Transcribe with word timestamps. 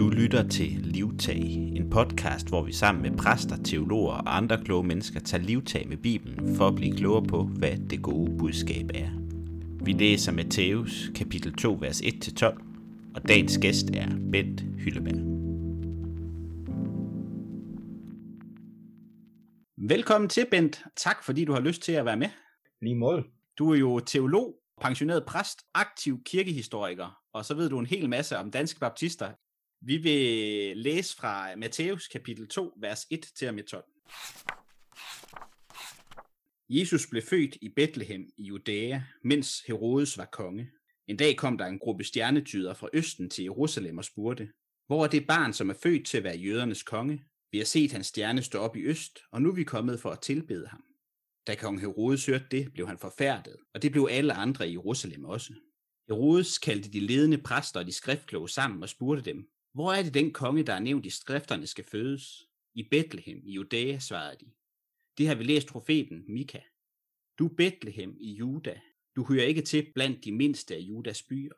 Du 0.00 0.08
lytter 0.08 0.48
til 0.48 0.66
Livtag, 0.66 1.42
en 1.76 1.90
podcast, 1.90 2.48
hvor 2.48 2.62
vi 2.62 2.72
sammen 2.72 3.02
med 3.02 3.18
præster, 3.18 3.56
teologer 3.56 4.12
og 4.12 4.36
andre 4.36 4.64
kloge 4.64 4.86
mennesker 4.86 5.20
tager 5.20 5.44
livtag 5.44 5.88
med 5.88 5.96
Bibelen 5.96 6.56
for 6.56 6.68
at 6.68 6.74
blive 6.74 6.96
klogere 6.96 7.26
på, 7.26 7.42
hvad 7.42 7.76
det 7.90 8.02
gode 8.02 8.38
budskab 8.38 8.90
er. 8.94 9.10
Vi 9.84 9.92
læser 9.92 10.32
Matthæus 10.32 11.10
kapitel 11.14 11.52
2, 11.52 11.78
vers 11.80 12.00
1-12, 12.00 12.46
og 13.14 13.28
dagens 13.28 13.58
gæst 13.58 13.86
er 13.94 14.08
Bent 14.32 14.60
Hylleberg. 14.60 15.20
Velkommen 19.88 20.28
til, 20.28 20.46
Bent. 20.50 20.82
Tak 20.96 21.24
fordi 21.24 21.44
du 21.44 21.52
har 21.52 21.60
lyst 21.60 21.82
til 21.82 21.92
at 21.92 22.04
være 22.04 22.16
med. 22.16 22.28
Lige 22.82 22.96
måde. 22.96 23.22
Du 23.58 23.72
er 23.72 23.78
jo 23.78 23.98
teolog, 23.98 24.54
pensioneret 24.80 25.24
præst, 25.26 25.58
aktiv 25.74 26.18
kirkehistoriker, 26.26 27.16
og 27.32 27.44
så 27.44 27.54
ved 27.54 27.68
du 27.68 27.78
en 27.78 27.86
hel 27.86 28.08
masse 28.08 28.38
om 28.38 28.50
danske 28.50 28.80
baptister. 28.80 29.30
Vi 29.82 29.96
vil 29.96 30.76
læse 30.76 31.16
fra 31.16 31.56
Matthæus 31.56 32.08
kapitel 32.08 32.48
2, 32.48 32.74
vers 32.80 33.06
1 33.10 33.26
til 33.36 33.48
og 33.48 33.54
med 33.54 33.64
12. 33.64 33.84
Jesus 36.68 37.06
blev 37.10 37.22
født 37.22 37.56
i 37.60 37.68
Bethlehem 37.68 38.30
i 38.38 38.42
Judæa, 38.42 39.02
mens 39.24 39.60
Herodes 39.66 40.18
var 40.18 40.24
konge. 40.24 40.70
En 41.06 41.16
dag 41.16 41.36
kom 41.36 41.58
der 41.58 41.66
en 41.66 41.78
gruppe 41.78 42.04
stjernetyder 42.04 42.74
fra 42.74 42.88
Østen 42.92 43.30
til 43.30 43.44
Jerusalem 43.44 43.98
og 43.98 44.04
spurgte, 44.04 44.48
hvor 44.86 45.04
er 45.04 45.08
det 45.08 45.26
barn, 45.26 45.52
som 45.52 45.70
er 45.70 45.74
født 45.82 46.06
til 46.06 46.18
at 46.18 46.24
være 46.24 46.36
jødernes 46.36 46.82
konge? 46.82 47.24
Vi 47.52 47.58
har 47.58 47.64
set 47.64 47.92
hans 47.92 48.06
stjerne 48.06 48.42
stå 48.42 48.58
op 48.58 48.76
i 48.76 48.82
øst, 48.82 49.18
og 49.32 49.42
nu 49.42 49.48
er 49.48 49.54
vi 49.54 49.64
kommet 49.64 50.00
for 50.00 50.10
at 50.10 50.20
tilbede 50.20 50.66
ham. 50.66 50.84
Da 51.46 51.54
kong 51.54 51.80
Herodes 51.80 52.26
hørte 52.26 52.46
det, 52.50 52.72
blev 52.72 52.86
han 52.88 52.98
forfærdet, 52.98 53.56
og 53.74 53.82
det 53.82 53.92
blev 53.92 54.08
alle 54.10 54.32
andre 54.32 54.68
i 54.68 54.72
Jerusalem 54.72 55.24
også. 55.24 55.54
Herodes 56.08 56.58
kaldte 56.58 56.92
de 56.92 57.00
ledende 57.00 57.38
præster 57.38 57.80
og 57.80 57.86
de 57.86 57.92
skriftkloge 57.92 58.48
sammen 58.48 58.82
og 58.82 58.88
spurgte 58.88 59.22
dem, 59.22 59.49
hvor 59.72 59.92
er 59.92 60.02
det 60.02 60.14
den 60.14 60.32
konge, 60.32 60.62
der 60.62 60.72
er 60.72 60.78
nævnt 60.78 61.06
i 61.06 61.10
skrifterne, 61.10 61.66
skal 61.66 61.84
fødes? 61.84 62.48
I 62.74 62.88
Bethlehem, 62.90 63.40
i 63.44 63.52
Judæa, 63.52 63.98
svarede 63.98 64.36
de. 64.40 64.50
Det 65.18 65.28
har 65.28 65.34
vi 65.34 65.44
læst 65.44 65.68
profeten 65.68 66.24
Mika. 66.28 66.60
Du 67.38 67.48
Bethlehem 67.48 68.16
i 68.20 68.32
Juda, 68.32 68.80
du 69.16 69.24
hører 69.24 69.44
ikke 69.44 69.62
til 69.62 69.92
blandt 69.94 70.24
de 70.24 70.32
mindste 70.32 70.74
af 70.74 70.80
Judas 70.80 71.22
byer. 71.22 71.54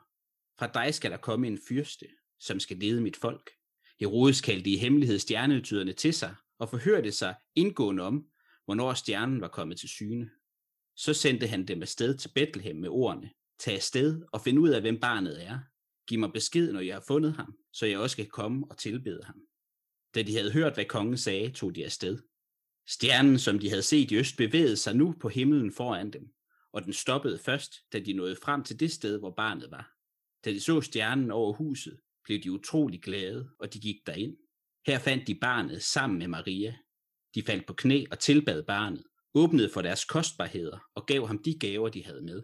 Fra 0.59 0.67
dig 0.67 0.95
skal 0.95 1.11
der 1.11 1.17
komme 1.17 1.47
en 1.47 1.59
fyrste, 1.69 2.07
som 2.41 2.61
skal 2.61 2.77
lede 2.77 3.01
mit 3.01 3.17
folk. 3.17 3.51
Herodes 4.01 4.41
kaldte 4.41 4.71
i 4.71 4.77
hemmelighed 4.77 5.19
stjernetyderne 5.19 5.93
til 5.93 6.15
sig 6.15 6.35
og 6.59 6.69
forhørte 6.69 7.13
sig 7.13 7.35
indgående 7.55 8.03
om, 8.03 8.27
hvornår 8.65 8.95
stjernen 8.95 9.41
var 9.41 9.49
kommet 9.49 9.79
til 9.79 9.89
syne. 9.89 10.31
Så 10.97 11.15
sendte 11.15 11.47
han 11.47 11.67
dem 11.67 11.83
afsted 11.83 12.19
til 12.19 12.31
Bethlehem 12.35 12.77
med 12.77 12.89
ordene, 12.89 13.31
tag 13.59 13.75
afsted 13.75 14.23
og 14.33 14.41
find 14.41 14.59
ud 14.59 14.69
af, 14.69 14.81
hvem 14.81 15.01
barnet 15.01 15.47
er. 15.47 15.59
Giv 16.07 16.19
mig 16.19 16.33
besked, 16.33 16.73
når 16.73 16.81
jeg 16.81 16.95
har 16.95 17.05
fundet 17.09 17.33
ham, 17.33 17.57
så 17.73 17.87
jeg 17.87 17.99
også 17.99 18.17
kan 18.17 18.27
komme 18.27 18.67
og 18.71 18.79
tilbede 18.79 19.25
ham. 19.25 19.41
Da 20.15 20.23
de 20.23 20.37
havde 20.37 20.53
hørt, 20.53 20.75
hvad 20.75 20.85
kongen 20.85 21.19
sagde, 21.19 21.51
tog 21.51 21.75
de 21.75 21.85
afsted. 21.85 22.19
Stjernen, 22.89 23.39
som 23.39 23.59
de 23.59 23.69
havde 23.69 23.83
set 23.83 24.11
i 24.11 24.17
øst, 24.17 24.37
bevægede 24.37 24.77
sig 24.77 24.97
nu 24.97 25.15
på 25.21 25.29
himlen 25.29 25.73
foran 25.73 26.11
dem, 26.11 26.35
og 26.73 26.85
den 26.85 26.93
stoppede 26.93 27.39
først, 27.39 27.75
da 27.93 28.01
de 28.01 28.13
nåede 28.13 28.37
frem 28.43 28.65
til 28.65 28.81
det 28.81 28.93
sted, 28.93 29.19
hvor 29.19 29.35
barnet 29.37 29.71
var. 29.71 29.93
Da 30.45 30.51
de 30.51 30.61
så 30.61 30.81
stjernen 30.81 31.31
over 31.31 31.53
huset, 31.53 32.01
blev 32.25 32.43
de 32.43 32.53
utrolig 32.53 33.03
glade, 33.03 33.51
og 33.59 33.75
de 33.75 33.81
gik 33.81 33.97
derind. 34.07 34.37
Her 34.87 34.99
fandt 34.99 35.27
de 35.27 35.35
barnet 35.35 35.83
sammen 35.83 36.19
med 36.19 36.29
Maria. 36.29 36.77
De 37.35 37.43
faldt 37.43 37.67
på 37.67 37.73
knæ 37.73 38.05
og 38.11 38.19
tilbad 38.19 38.63
barnet, 38.63 39.05
åbnede 39.35 39.71
for 39.71 39.83
deres 39.83 40.05
kostbarheder 40.05 40.79
og 40.95 41.07
gav 41.07 41.27
ham 41.27 41.43
de 41.43 41.59
gaver, 41.59 41.89
de 41.89 42.05
havde 42.05 42.23
med. 42.23 42.43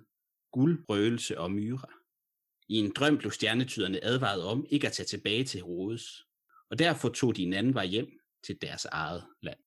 Guld, 0.52 0.84
røgelse 0.88 1.38
og 1.38 1.52
myre. 1.52 1.97
I 2.69 2.77
en 2.77 2.92
drøm 2.97 3.19
blev 3.19 3.30
stjernetyderne 3.30 4.05
advaret 4.05 4.42
om 4.42 4.66
ikke 4.70 4.86
at 4.86 4.92
tage 4.92 5.06
tilbage 5.06 5.44
til 5.44 5.61
Herodes, 5.61 6.27
og 6.70 6.78
derfor 6.78 7.08
tog 7.08 7.36
de 7.36 7.42
en 7.42 7.52
anden 7.52 7.75
vej 7.75 7.86
hjem 7.86 8.08
til 8.47 8.62
deres 8.62 8.84
eget 8.84 9.25
land. 9.42 9.58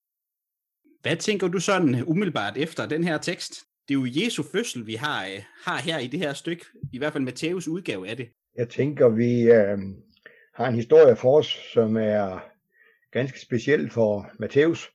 Hvad 1.02 1.18
tænker 1.18 1.48
du 1.48 1.60
sådan 1.60 1.96
øh, 1.96 2.10
umiddelbart 2.10 2.58
efter 2.58 2.86
den 2.86 3.04
her 3.04 3.18
tekst? 3.18 3.54
Det 3.88 3.94
er 3.96 4.00
jo 4.00 4.08
Jesu 4.08 4.44
fødsel, 4.44 4.88
vi 4.88 4.94
har, 4.94 5.26
øh, 5.26 5.44
har 5.66 5.78
her 5.78 6.00
i 6.00 6.08
det 6.08 6.20
her 6.20 6.34
stykke, 6.34 6.66
i 6.94 6.98
hvert 6.98 7.14
fald 7.14 7.24
Matthæus 7.24 7.68
udgave 7.68 8.10
af 8.10 8.18
det. 8.18 8.30
Jeg 8.56 8.70
tænker, 8.70 9.10
vi 9.10 9.42
øh, 9.42 9.78
har 10.54 10.68
en 10.68 10.76
historie 10.76 11.16
for 11.16 11.38
os, 11.38 11.60
som 11.74 11.98
er 11.98 12.40
ganske 13.12 13.40
speciel 13.40 13.90
for 13.90 14.32
Matthæus. 14.40 14.92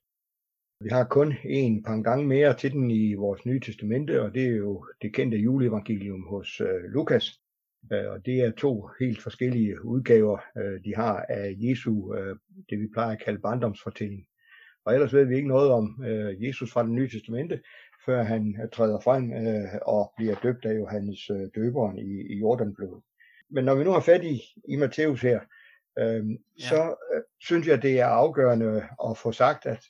Vi 0.80 0.88
har 0.92 1.04
kun 1.04 1.34
en 1.44 1.82
par 1.82 2.02
gange 2.02 2.26
mere 2.26 2.56
til 2.56 2.72
den 2.72 2.90
i 2.90 3.14
vores 3.14 3.46
nye 3.46 3.60
testamente, 3.60 4.22
og 4.22 4.34
det 4.34 4.42
er 4.42 4.56
jo 4.56 4.86
det 5.02 5.14
kendte 5.14 5.38
juleevangelium 5.38 6.26
hos 6.28 6.60
øh, 6.60 6.84
Lukas. 6.94 7.40
Øh, 7.92 8.10
og 8.10 8.26
det 8.26 8.40
er 8.40 8.50
to 8.50 8.88
helt 9.00 9.22
forskellige 9.22 9.84
udgaver, 9.84 10.38
øh, 10.58 10.84
de 10.84 10.94
har 10.94 11.24
af 11.28 11.54
Jesu, 11.58 12.14
øh, 12.14 12.36
det 12.70 12.80
vi 12.80 12.86
plejer 12.92 13.12
at 13.12 13.22
kalde 13.24 13.38
barndomsfortælling. 13.38 14.26
Og 14.84 14.94
ellers 14.94 15.14
ved 15.14 15.24
vi 15.24 15.36
ikke 15.36 15.48
noget 15.48 15.70
om 15.70 16.04
Jesus 16.40 16.72
fra 16.72 16.82
det 16.82 16.90
nye 16.90 17.08
testamente, 17.08 17.60
før 18.06 18.22
han 18.22 18.68
træder 18.72 19.00
frem 19.00 19.32
og 19.82 20.12
bliver 20.16 20.34
døbt 20.42 20.64
af 20.64 20.78
Johannes 20.78 21.30
døberen 21.54 21.98
i, 21.98 22.34
i 22.34 22.38
Jordanblodet. 22.38 23.02
Men 23.50 23.64
når 23.64 23.74
vi 23.74 23.84
nu 23.84 23.90
har 23.90 24.00
fat 24.00 24.24
i, 24.24 24.40
i 24.68 24.76
Matthæus 24.76 25.22
her, 25.22 25.40
øh, 25.98 26.30
ja. 26.30 26.68
så 26.68 26.94
øh, 27.14 27.22
synes 27.40 27.66
jeg, 27.66 27.82
det 27.82 28.00
er 28.00 28.06
afgørende 28.06 28.82
at 29.10 29.18
få 29.18 29.32
sagt, 29.32 29.66
at 29.66 29.84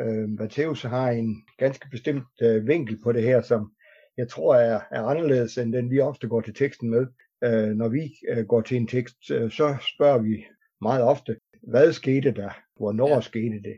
øh, 0.00 0.28
Matthæus 0.28 0.82
har 0.82 1.10
en 1.10 1.44
ganske 1.58 1.88
bestemt 1.90 2.42
øh, 2.42 2.66
vinkel 2.66 3.00
på 3.02 3.12
det 3.12 3.22
her, 3.22 3.42
som 3.42 3.72
jeg 4.16 4.28
tror 4.28 4.54
er, 4.54 4.80
er 4.90 5.02
anderledes 5.02 5.58
end 5.58 5.72
den 5.72 5.90
vi 5.90 6.00
ofte 6.00 6.28
går 6.28 6.40
til 6.40 6.54
teksten 6.54 6.90
med. 6.90 7.06
Øh, 7.44 7.68
når 7.68 7.88
vi 7.88 8.14
øh, 8.28 8.44
går 8.46 8.60
til 8.60 8.76
en 8.76 8.86
tekst, 8.86 9.30
øh, 9.30 9.50
så 9.50 9.76
spørger 9.94 10.18
vi 10.18 10.44
meget 10.80 11.02
ofte, 11.02 11.36
hvad 11.62 11.92
skete 11.92 12.30
der? 12.30 12.50
Hvornår 12.76 13.08
ja. 13.08 13.20
skete 13.20 13.62
det? 13.62 13.76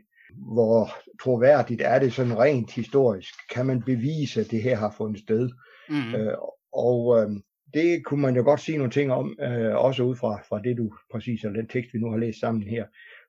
Hvor 0.53 0.89
troværdigt 1.21 1.81
er 1.81 1.99
det 1.99 2.13
sådan 2.13 2.37
rent 2.37 2.71
historisk? 2.71 3.33
Kan 3.53 3.65
man 3.65 3.81
bevise, 3.81 4.41
at 4.41 4.51
det 4.51 4.63
her 4.63 4.75
har 4.75 4.93
fundet 4.97 5.19
sted? 5.19 5.49
Mm. 5.89 6.15
Øh, 6.15 6.33
og 6.73 7.19
øh, 7.19 7.29
det 7.73 8.05
kunne 8.05 8.21
man 8.21 8.35
jo 8.35 8.43
godt 8.43 8.59
sige 8.59 8.77
nogle 8.77 8.91
ting 8.91 9.11
om, 9.11 9.37
øh, 9.41 9.75
også 9.75 10.03
ud 10.03 10.15
fra, 10.15 10.41
fra 10.49 10.61
det 10.61 10.77
du 10.77 10.93
præcis, 11.11 11.43
eller 11.43 11.59
den 11.59 11.67
tekst, 11.67 11.93
vi 11.93 11.99
nu 11.99 12.09
har 12.11 12.17
læst 12.17 12.39
sammen 12.39 12.63
her. 12.63 12.85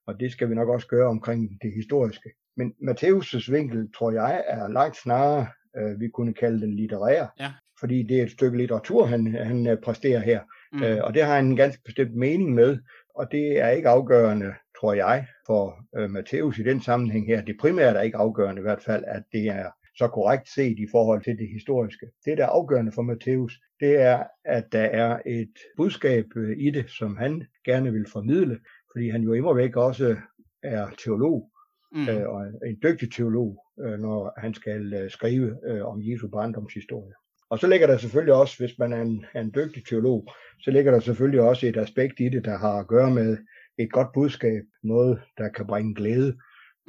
Og 0.06 0.20
det 0.20 0.32
skal 0.32 0.50
vi 0.50 0.54
nok 0.54 0.68
også 0.68 0.86
gøre 0.86 1.08
omkring 1.08 1.58
det 1.62 1.72
historiske. 1.74 2.30
Men 2.56 2.74
Matthæus' 2.82 3.52
vinkel, 3.52 3.92
tror 3.92 4.12
jeg, 4.12 4.44
er 4.48 4.68
langt 4.68 4.96
snarere, 4.96 5.46
øh, 5.76 6.00
vi 6.00 6.08
kunne 6.08 6.34
kalde 6.34 6.60
den 6.60 6.74
litterær. 6.74 7.26
Ja. 7.40 7.52
Fordi 7.80 8.02
det 8.02 8.18
er 8.18 8.22
et 8.22 8.30
stykke 8.30 8.58
litteratur, 8.58 9.06
han, 9.06 9.34
han 9.34 9.66
øh, 9.66 9.76
præsterer 9.84 10.20
her. 10.20 10.40
Mm. 10.72 10.82
Øh, 10.82 10.98
og 11.04 11.14
det 11.14 11.22
har 11.22 11.34
han 11.34 11.46
en 11.46 11.56
ganske 11.56 11.82
bestemt 11.84 12.14
mening 12.14 12.54
med. 12.54 12.78
Og 13.14 13.28
det 13.32 13.60
er 13.60 13.68
ikke 13.68 13.88
afgørende, 13.88 14.54
tror 14.80 14.92
jeg, 14.92 15.26
for 15.46 15.78
øh, 15.98 16.10
Matthæus 16.10 16.58
i 16.58 16.62
den 16.62 16.80
sammenhæng 16.80 17.26
her. 17.26 17.42
Det 17.42 17.56
primære 17.60 17.96
er 17.96 18.02
ikke 18.02 18.16
afgørende 18.16 18.60
i 18.60 18.62
hvert 18.62 18.82
fald, 18.82 19.04
at 19.06 19.22
det 19.32 19.46
er 19.46 19.70
så 19.98 20.08
korrekt 20.08 20.48
set 20.48 20.78
i 20.78 20.86
forhold 20.90 21.22
til 21.22 21.38
det 21.38 21.48
historiske. 21.52 22.06
Det, 22.24 22.38
der 22.38 22.44
er 22.44 22.48
afgørende 22.48 22.92
for 22.92 23.02
Matthæus, 23.02 23.60
det 23.80 24.00
er, 24.00 24.24
at 24.44 24.72
der 24.72 24.84
er 24.84 25.18
et 25.26 25.54
budskab 25.76 26.26
øh, 26.36 26.56
i 26.58 26.70
det, 26.70 26.90
som 26.90 27.16
han 27.16 27.46
gerne 27.64 27.92
vil 27.92 28.06
formidle, 28.12 28.58
fordi 28.92 29.10
han 29.10 29.22
jo 29.22 29.32
immer 29.32 29.54
væk 29.54 29.76
også 29.76 30.16
er 30.62 30.86
teolog, 31.04 31.50
mm. 31.92 32.08
øh, 32.08 32.28
og 32.28 32.46
en 32.66 32.78
dygtig 32.82 33.12
teolog, 33.12 33.64
øh, 33.80 33.98
når 33.98 34.40
han 34.40 34.54
skal 34.54 34.94
øh, 34.94 35.10
skrive 35.10 35.56
øh, 35.68 35.86
om 35.86 36.02
Jesu 36.02 36.28
barndomshistorie. 36.28 37.14
Og 37.50 37.58
så 37.58 37.66
ligger 37.66 37.86
der 37.86 37.98
selvfølgelig 37.98 38.34
også, 38.34 38.58
hvis 38.58 38.78
man 38.78 38.92
er 38.92 39.02
en, 39.02 39.24
er 39.34 39.40
en 39.40 39.52
dygtig 39.54 39.84
teolog, 39.86 40.32
så 40.60 40.70
ligger 40.70 40.92
der 40.92 41.00
selvfølgelig 41.00 41.40
også 41.40 41.66
et 41.66 41.76
aspekt 41.76 42.20
i 42.20 42.28
det, 42.28 42.44
der 42.44 42.58
har 42.58 42.72
at 42.72 42.86
gøre 42.86 43.10
med 43.10 43.38
et 43.78 43.92
godt 43.92 44.12
budskab, 44.14 44.62
noget, 44.82 45.20
der 45.38 45.48
kan 45.48 45.66
bringe 45.66 45.94
glæde. 45.94 46.36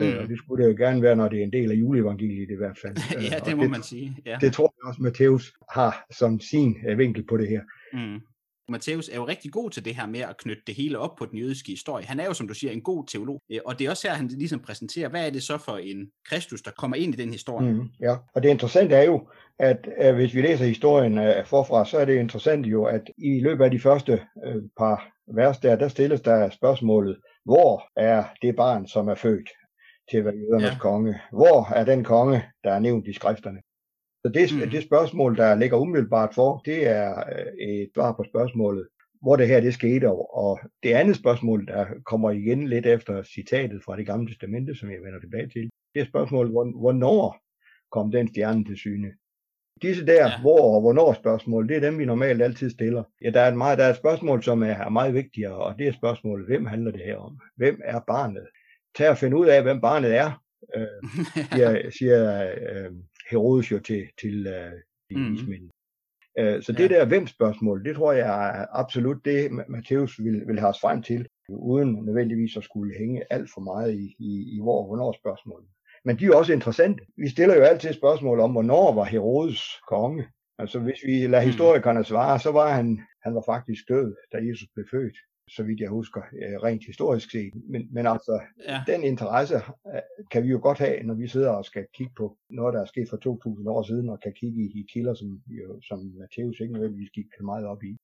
Øh, 0.02 0.14
mm. 0.14 0.19
Og 0.19 0.30
det 0.30 0.38
skulle 0.38 0.64
det 0.64 0.72
jo 0.72 0.75
gerne 0.78 1.02
være, 1.02 1.16
når 1.16 1.30
det 1.30 1.40
er 1.40 1.44
en 1.44 1.53
del 1.53 1.72
af 1.72 1.75
juleevangeliet 1.75 2.52
i 2.52 2.56
hvert 2.56 2.78
fald. 2.81 2.98
ja, 3.31 3.40
det 3.46 3.58
må 3.58 3.64
det, 3.64 3.72
man 3.72 3.84
sige. 3.84 4.18
Ja. 4.25 4.38
Det 4.42 4.53
tror 4.53 4.74
jeg 4.78 4.88
også, 4.88 5.02
Matthæus 5.02 5.53
har 5.72 6.06
som 6.12 6.40
sin 6.40 6.75
vinkel 6.98 7.25
på 7.25 7.38
det 7.38 7.48
her. 7.48 7.62
Mm. 7.94 8.22
Matthæus 8.69 9.10
er 9.10 9.16
jo 9.16 9.27
rigtig 9.27 9.51
god 9.51 9.69
til 9.69 9.86
det 9.86 9.95
her 9.95 10.07
med 10.07 10.19
at 10.19 10.38
knytte 10.38 10.63
det 10.68 10.75
hele 10.75 11.00
op 11.00 11.16
på 11.16 11.25
den 11.25 11.38
jødiske 11.39 11.71
historie. 11.71 12.06
Han 12.06 12.19
er 12.19 12.25
jo, 12.25 12.33
som 12.33 12.48
du 12.48 12.54
siger, 12.54 12.71
en 12.71 12.81
god 12.81 13.07
teolog, 13.07 13.42
øh, 13.51 13.60
og 13.66 13.80
det 13.80 13.86
er 13.86 13.89
også 13.89 14.07
her, 14.07 14.16
han 14.16 14.27
ligesom 14.27 14.60
præsenterer, 14.60 15.10
hvad 15.10 15.25
er 15.25 15.30
det 15.30 15.44
så 15.44 15.57
for 15.57 15.77
en 15.77 16.12
Kristus, 16.30 16.62
der 16.62 16.71
kommer 16.71 16.98
ind 16.98 17.13
i 17.13 17.18
den 17.18 17.31
historie. 17.31 17.74
Mm, 17.74 17.88
ja, 18.01 18.16
og 18.36 18.44
det 18.44 18.50
interessante 18.50 18.95
er 18.95 19.04
jo, 19.04 19.27
at 19.60 19.89
uh, 20.06 20.16
hvis 20.16 20.36
vi 20.36 20.42
læser 20.42 20.66
historien 20.66 21.18
uh, 21.18 21.45
forfra, 21.45 21.86
så 21.86 21.98
er 21.98 22.06
det 22.06 22.19
interessant 22.19 22.66
jo, 22.66 22.83
at 22.83 23.01
i 23.18 23.39
løbet 23.39 23.63
af 23.63 23.71
de 23.71 23.80
første 23.80 24.21
uh, 24.48 24.63
par 24.77 25.07
vers 25.36 25.57
der, 25.57 25.75
der 25.75 25.88
stilles 25.88 26.22
der 26.22 26.50
spørgsmålet, 26.50 27.18
hvor 27.45 27.83
er 27.95 28.24
det 28.42 28.56
barn, 28.56 28.88
som 28.88 29.07
er 29.07 29.15
født 29.15 29.50
til 30.12 30.18
at 30.18 30.25
være 30.25 30.33
jødernes 30.36 30.72
ja. 30.72 30.77
konge? 30.80 31.19
Hvor 31.31 31.74
er 31.74 31.86
den 31.86 32.04
konge, 32.04 32.44
der 32.63 32.72
er 32.72 32.80
nævnt 32.80 33.07
i 33.07 33.13
skrifterne? 33.13 33.60
Så 34.25 34.31
det, 34.33 34.54
mm. 34.54 34.69
det 34.69 34.83
spørgsmål, 34.83 35.38
der 35.38 35.56
ligger 35.56 35.77
umiddelbart 35.77 36.33
for, 36.36 36.62
det 36.66 36.88
er 36.88 37.10
øh, 37.18 37.63
et 37.63 37.89
svar 37.95 38.12
på 38.13 38.24
spørgsmålet, 38.24 38.88
hvor 39.21 39.36
det 39.36 39.48
her 39.48 39.60
det 39.62 39.74
skete. 39.74 40.12
Og 40.12 40.60
det 40.83 40.94
andet 40.94 41.16
spørgsmål, 41.16 41.68
der 41.68 41.86
kommer 42.06 42.31
igen 42.31 42.68
lidt 42.68 42.86
efter 42.86 43.24
citatet 43.24 43.83
fra 43.86 43.98
det 43.98 44.06
gamle 44.06 44.27
testamente, 44.27 44.75
som 44.75 44.92
jeg 44.92 45.01
vender 45.04 45.19
tilbage 45.19 45.50
til, 45.50 45.69
det 45.94 46.01
er 46.01 46.06
spørgsmålet, 46.06 46.51
hvornår 46.51 47.38
kom 47.92 48.12
den 48.12 48.27
stjerne 48.27 48.66
til 48.66 48.77
syne? 48.77 49.12
Disse 49.81 50.06
der, 50.06 50.27
ja. 50.27 50.42
hvor 50.42 50.75
og 50.75 50.81
hvornår 50.81 51.13
spørgsmål, 51.13 51.69
det 51.69 51.77
er 51.77 51.81
dem, 51.81 52.00
vi 52.00 52.06
normalt 52.06 52.42
altid 52.42 52.69
stiller. 52.69 53.04
Ja, 53.22 53.30
der 53.30 53.42
er, 53.42 53.48
et 53.48 53.57
meget, 53.57 53.77
der 53.77 53.86
er 53.86 53.89
et 53.89 53.95
spørgsmål, 53.95 54.44
som 54.44 54.63
er 54.63 54.89
meget 54.89 55.13
vigtigere, 55.13 55.56
og 55.56 55.80
det 55.80 55.88
er 55.88 55.92
spørgsmålet, 55.92 56.48
hvem 56.48 56.65
handler 56.65 56.92
det 56.92 57.01
her 57.06 57.18
om? 57.18 57.39
Hvem 57.56 57.81
er 57.83 58.00
barnet? 58.07 58.48
Tag 58.95 59.07
at 59.07 59.18
finde 59.18 59.38
ud 59.38 59.48
af, 59.48 59.63
hvem 59.63 59.81
barnet 59.81 60.15
er, 60.15 60.44
øh, 60.75 60.88
siger, 61.54 61.89
siger 62.00 62.51
øh, 62.51 62.92
Herodes 63.30 63.72
jo 63.72 63.80
til, 63.80 64.08
til 64.22 64.48
øh, 64.48 64.72
de 65.10 65.18
mm. 65.18 65.31
vismænd. 65.31 65.70
Øh, 66.40 66.64
så 66.64 66.72
det 66.72 66.92
ja. 66.92 66.96
der 66.96 67.06
hvem-spørgsmål, 67.06 67.86
det 67.86 67.96
tror 67.96 68.12
jeg 68.12 68.60
er 68.62 68.66
absolut 68.72 69.26
det, 69.26 69.52
Matthæus 69.70 70.20
vil, 70.20 70.48
vil 70.48 70.60
have 70.60 70.70
os 70.70 70.81
frem 70.81 71.04
til, 71.04 71.28
uden 71.50 72.06
nødvendigvis 72.06 72.58
at 72.58 72.64
skulle 72.64 72.98
hænge 72.98 73.24
alt 73.30 73.50
for 73.54 73.62
meget 73.62 73.94
i, 73.94 74.16
i, 74.20 74.56
i 74.56 74.60
hvor 74.62 74.88
hvornår 74.88 75.12
spørgsmål. 75.12 75.64
Men 76.06 76.20
de 76.20 76.26
er 76.26 76.36
også 76.36 76.54
interessante. 76.54 77.04
Vi 77.18 77.30
stiller 77.30 77.56
jo 77.56 77.62
altid 77.62 77.94
spørgsmål 77.94 78.40
om, 78.40 78.52
hvornår 78.52 78.94
var 78.94 79.04
Herodes 79.04 79.62
konge? 79.88 80.28
Altså 80.60 80.80
hvis 80.80 81.00
vi 81.06 81.28
lader 81.28 81.44
mm. 81.44 81.50
historikerne 81.50 82.04
svare, 82.04 82.40
så 82.40 82.52
var 82.52 82.74
han, 82.74 83.00
han 83.24 83.36
var 83.36 83.44
faktisk 83.46 83.90
død, 83.90 84.16
da 84.32 84.38
Jesus 84.38 84.68
blev 84.75 84.86
født 84.92 85.18
så 85.56 85.63
vidt 85.63 85.80
jeg 85.80 85.90
husker, 85.90 86.22
øh, 86.22 86.56
rent 86.63 86.86
historisk 86.86 87.31
set. 87.31 87.54
Men, 87.69 87.88
men 87.92 88.07
altså, 88.07 88.40
ja. 88.68 88.84
den 88.88 89.04
interesse 89.04 89.56
øh, 89.56 90.01
kan 90.31 90.44
vi 90.44 90.50
jo 90.50 90.60
godt 90.62 90.78
have, 90.78 91.04
når 91.04 91.13
vi 91.13 91.28
sidder 91.28 91.50
og 91.50 91.66
skal 91.66 91.86
kigge 91.94 92.13
på 92.18 92.38
noget, 92.50 92.74
der 92.74 92.81
er 92.81 92.86
sket 92.86 93.10
for 93.10 93.18
2000 93.18 93.69
år 93.69 93.84
siden, 93.84 94.10
og 94.10 94.19
kan 94.19 94.34
kigge 94.34 94.62
i, 94.62 94.66
i 94.80 94.86
kilder, 94.94 95.13
som, 95.13 95.42
jo, 95.48 95.81
som 95.81 96.00
Matthæus 96.19 96.60
ikke 96.60 96.74
nødvendigvis 96.74 97.10
gik 97.10 97.25
meget 97.42 97.66
op 97.66 97.84
i. 97.84 97.98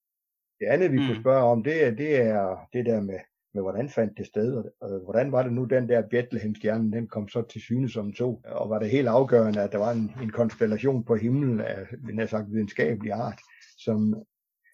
Det 0.60 0.66
andet, 0.66 0.92
vi 0.92 0.98
mm. 0.98 1.06
kunne 1.06 1.22
spørge 1.22 1.44
om, 1.44 1.64
det, 1.64 1.86
er, 1.86 1.92
det 1.92 2.16
er 2.22 2.70
det 2.74 2.86
der 2.86 3.02
med, 3.02 3.20
med 3.54 3.62
hvordan 3.62 3.90
fandt 3.90 4.18
det 4.18 4.26
sted, 4.26 4.64
og 4.82 5.00
hvordan 5.04 5.32
var 5.32 5.44
det 5.44 5.54
nu, 5.54 5.64
den 5.64 5.90
der 5.90 6.08
Bethlehem-stjerne, 6.10 6.92
den 6.92 7.08
kom 7.08 7.28
så 7.28 7.42
til 7.42 7.62
syne 7.62 7.90
som 7.90 8.14
to, 8.14 8.42
og 8.46 8.70
var 8.70 8.80
det 8.80 8.90
helt 8.90 9.08
afgørende, 9.08 9.62
at 9.62 9.72
der 9.72 9.78
var 9.78 9.92
en, 9.92 10.12
en 10.22 10.30
konstellation 10.30 11.04
på 11.04 11.16
himlen 11.16 11.62
af, 11.62 11.86
vi 11.92 12.28
sagt, 12.28 12.52
videnskabelig 12.52 13.12
art, 13.12 13.40
som 13.78 14.14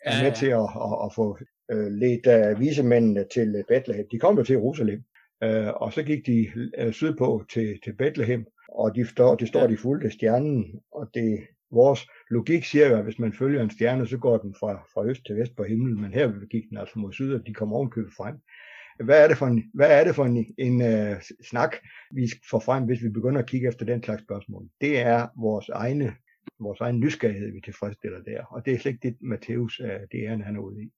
er 0.05 0.23
med 0.23 0.29
ja. 0.29 0.35
til 0.35 0.47
at, 0.47 0.69
at, 0.87 0.93
at 1.05 1.13
få 1.15 1.37
øh, 1.71 1.91
ledt 1.91 2.27
af 2.27 2.59
visemændene 2.59 3.25
til 3.33 3.63
Bethlehem. 3.67 4.05
De 4.11 4.19
kom 4.19 4.37
jo 4.37 4.43
til 4.43 4.53
Jerusalem, 4.53 5.03
øh, 5.43 5.67
og 5.67 5.93
så 5.93 6.03
gik 6.03 6.25
de 6.25 6.47
øh, 6.77 6.93
sydpå 6.93 7.45
til, 7.53 7.79
til 7.83 7.93
Bethlehem, 7.95 8.45
og 8.69 8.95
de 8.95 9.05
står, 9.05 9.35
de, 9.35 9.47
står, 9.47 9.67
de 9.67 9.77
fulgte 9.77 10.11
stjernen, 10.11 10.79
og 10.91 11.09
det 11.13 11.39
vores 11.71 12.07
logik 12.29 12.63
siger 12.63 12.89
jo, 12.89 12.97
at 12.97 13.03
hvis 13.03 13.19
man 13.19 13.33
følger 13.33 13.63
en 13.63 13.69
stjerne, 13.69 14.07
så 14.07 14.17
går 14.17 14.37
den 14.37 14.55
fra, 14.59 14.73
fra 14.93 15.05
øst 15.05 15.25
til 15.25 15.35
vest 15.35 15.55
på 15.55 15.63
himlen, 15.63 16.01
men 16.01 16.13
her 16.13 16.47
gik 16.49 16.69
den 16.69 16.77
altså 16.77 16.99
mod 16.99 17.13
syd, 17.13 17.33
og 17.33 17.47
de 17.47 17.53
kom 17.53 17.73
ovenkøbet 17.73 18.13
frem. 18.17 18.35
Hvad 19.05 19.23
er 19.23 19.27
det 19.27 19.37
for 19.37 19.45
en, 19.45 19.63
hvad 19.73 19.99
er 19.99 20.03
det 20.03 20.15
for 20.15 20.25
en, 20.25 20.45
en 20.57 20.81
uh, 20.81 21.17
snak, 21.49 21.75
vi 22.15 22.31
får 22.49 22.59
frem, 22.59 22.83
hvis 22.83 23.03
vi 23.03 23.09
begynder 23.09 23.41
at 23.41 23.47
kigge 23.47 23.67
efter 23.67 23.85
den 23.85 24.03
slags 24.03 24.23
spørgsmål? 24.23 24.69
Det 24.81 24.99
er 24.99 25.27
vores 25.41 25.69
egne 25.69 26.13
vores 26.59 26.79
egen 26.79 26.99
nysgerrighed, 26.99 27.51
vi 27.51 27.61
tilfredsstiller 27.61 28.21
der. 28.23 28.43
Og 28.43 28.65
det 28.65 28.73
er 28.73 28.77
slet 28.77 28.91
ikke 28.91 29.07
det, 29.07 29.17
Matthæus 29.21 29.79
er 29.79 29.97
det 30.11 30.19
ærende, 30.23 30.45
han 30.45 30.55
er 30.55 30.59
ude 30.59 30.83
i, 30.83 30.91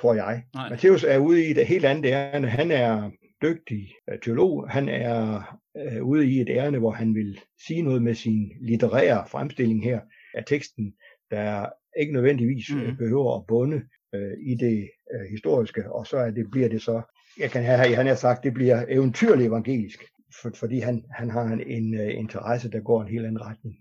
tror 0.00 0.14
jeg. 0.14 0.42
Nej. 0.54 0.68
Er 1.06 1.18
ude 1.18 1.46
i 1.46 1.50
et 1.50 1.66
helt 1.66 1.84
andet 1.84 2.10
ærende. 2.10 2.48
Han 2.48 2.70
er 2.70 3.10
dygtig 3.42 3.92
øh, 4.10 4.18
teolog. 4.18 4.70
Han 4.70 4.88
er 4.88 5.42
uh, 5.74 6.08
ude 6.08 6.30
i 6.30 6.40
et 6.40 6.48
ærende, 6.50 6.78
hvor 6.78 6.90
han 6.90 7.14
vil 7.14 7.40
sige 7.66 7.82
noget 7.82 8.02
med 8.02 8.14
sin 8.14 8.52
litterære 8.60 9.24
fremstilling 9.28 9.84
her 9.84 10.00
af 10.34 10.44
teksten, 10.46 10.94
der 11.30 11.66
ikke 12.00 12.12
nødvendigvis 12.12 12.64
mm. 12.74 12.96
behøver 12.96 13.36
at 13.36 13.46
bunde 13.46 13.76
uh, 14.16 14.32
i 14.46 14.54
det 14.54 14.90
uh, 15.14 15.30
historiske, 15.30 15.92
og 15.92 16.06
så 16.06 16.16
er 16.16 16.30
det, 16.30 16.50
bliver 16.50 16.68
det 16.68 16.82
så, 16.82 17.02
jeg 17.38 17.50
kan 17.50 17.62
have, 17.62 17.94
han 17.94 18.06
har 18.06 18.14
sagt, 18.14 18.44
det 18.44 18.54
bliver 18.54 18.84
eventyrligt 18.88 19.48
evangelisk, 19.48 20.04
for, 20.42 20.50
fordi 20.54 20.78
han, 20.78 21.04
han 21.10 21.30
har 21.30 21.44
en, 21.44 21.60
en 21.60 21.94
uh, 21.94 22.14
interesse, 22.14 22.70
der 22.70 22.80
går 22.80 23.02
en 23.02 23.08
helt 23.08 23.26
anden 23.26 23.42
retning. 23.42 23.74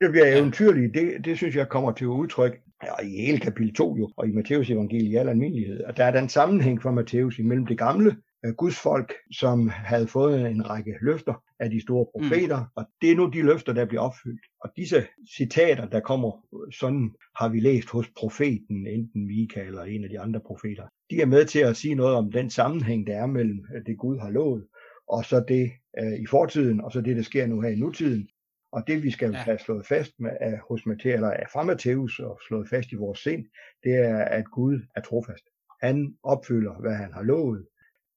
Det 0.00 0.10
bliver 0.10 0.36
eventyrligt, 0.36 0.94
det, 0.94 1.24
det 1.24 1.36
synes 1.36 1.56
jeg 1.56 1.68
kommer 1.68 1.92
til 1.92 2.06
udtryk 2.06 2.60
ja, 2.82 3.06
i 3.06 3.26
hele 3.26 3.38
kapitel 3.38 3.74
2 3.74 3.96
jo, 3.96 4.10
og 4.16 4.28
i 4.28 4.32
Matteus 4.32 4.70
evangeliet 4.70 5.12
i 5.12 5.16
al 5.16 5.28
almindelighed. 5.28 5.84
Og 5.84 5.96
der 5.96 6.04
er 6.04 6.10
den 6.10 6.28
sammenhæng 6.28 6.82
for 6.82 6.90
Matteus 6.90 7.38
imellem 7.38 7.66
det 7.66 7.78
gamle 7.78 8.16
uh, 8.46 8.54
Guds 8.54 8.78
folk, 8.78 9.14
som 9.32 9.68
havde 9.68 10.06
fået 10.06 10.50
en 10.50 10.70
række 10.70 10.94
løfter 11.00 11.34
af 11.60 11.70
de 11.70 11.80
store 11.82 12.06
mm. 12.14 12.20
profeter, 12.20 12.58
mm. 12.58 12.66
og 12.76 12.84
det 13.00 13.10
er 13.10 13.16
nu 13.16 13.26
de 13.28 13.42
løfter, 13.42 13.72
der 13.72 13.84
bliver 13.84 14.02
opfyldt. 14.02 14.40
Og 14.60 14.70
disse 14.76 15.06
citater, 15.36 15.88
der 15.88 16.00
kommer, 16.00 16.46
sådan 16.72 17.10
har 17.36 17.48
vi 17.48 17.60
læst 17.60 17.90
hos 17.90 18.08
profeten, 18.16 18.86
enten 18.86 19.26
Mikael 19.26 19.66
eller 19.66 19.82
en 19.82 20.04
af 20.04 20.10
de 20.10 20.20
andre 20.20 20.40
profeter, 20.40 20.84
de 21.10 21.20
er 21.20 21.26
med 21.26 21.44
til 21.44 21.58
at 21.58 21.76
sige 21.76 21.94
noget 21.94 22.16
om 22.16 22.32
den 22.32 22.50
sammenhæng, 22.50 23.06
der 23.06 23.16
er 23.16 23.26
mellem 23.26 23.64
øh, 23.74 23.86
det 23.86 23.98
Gud 23.98 24.18
har 24.18 24.30
lovet, 24.30 24.66
og 25.08 25.24
så 25.24 25.44
det 25.48 25.70
uh, 26.02 26.22
i 26.22 26.26
fortiden, 26.26 26.80
og 26.80 26.92
så 26.92 27.00
det, 27.00 27.16
der 27.16 27.22
sker 27.22 27.46
nu 27.46 27.60
her 27.60 27.70
i 27.70 27.76
nutiden, 27.76 28.28
og 28.72 28.82
det 28.86 29.02
vi 29.02 29.10
skal 29.10 29.30
ja. 29.30 29.36
have 29.36 29.58
slået 29.58 29.86
fast 29.86 30.12
med, 30.18 30.30
af, 30.40 30.58
hos 30.68 30.86
Matthæus, 30.86 31.14
eller 31.14 31.30
fra 31.52 31.62
Matthæus 31.62 32.18
og 32.18 32.40
slået 32.48 32.68
fast 32.68 32.92
i 32.92 32.96
vores 32.96 33.18
sind, 33.18 33.44
det 33.84 33.94
er, 33.94 34.24
at 34.24 34.44
Gud 34.44 34.80
er 34.96 35.00
trofast. 35.00 35.44
Han 35.82 36.16
opfylder, 36.22 36.80
hvad 36.80 36.94
han 36.94 37.12
har 37.12 37.22
lovet. 37.22 37.66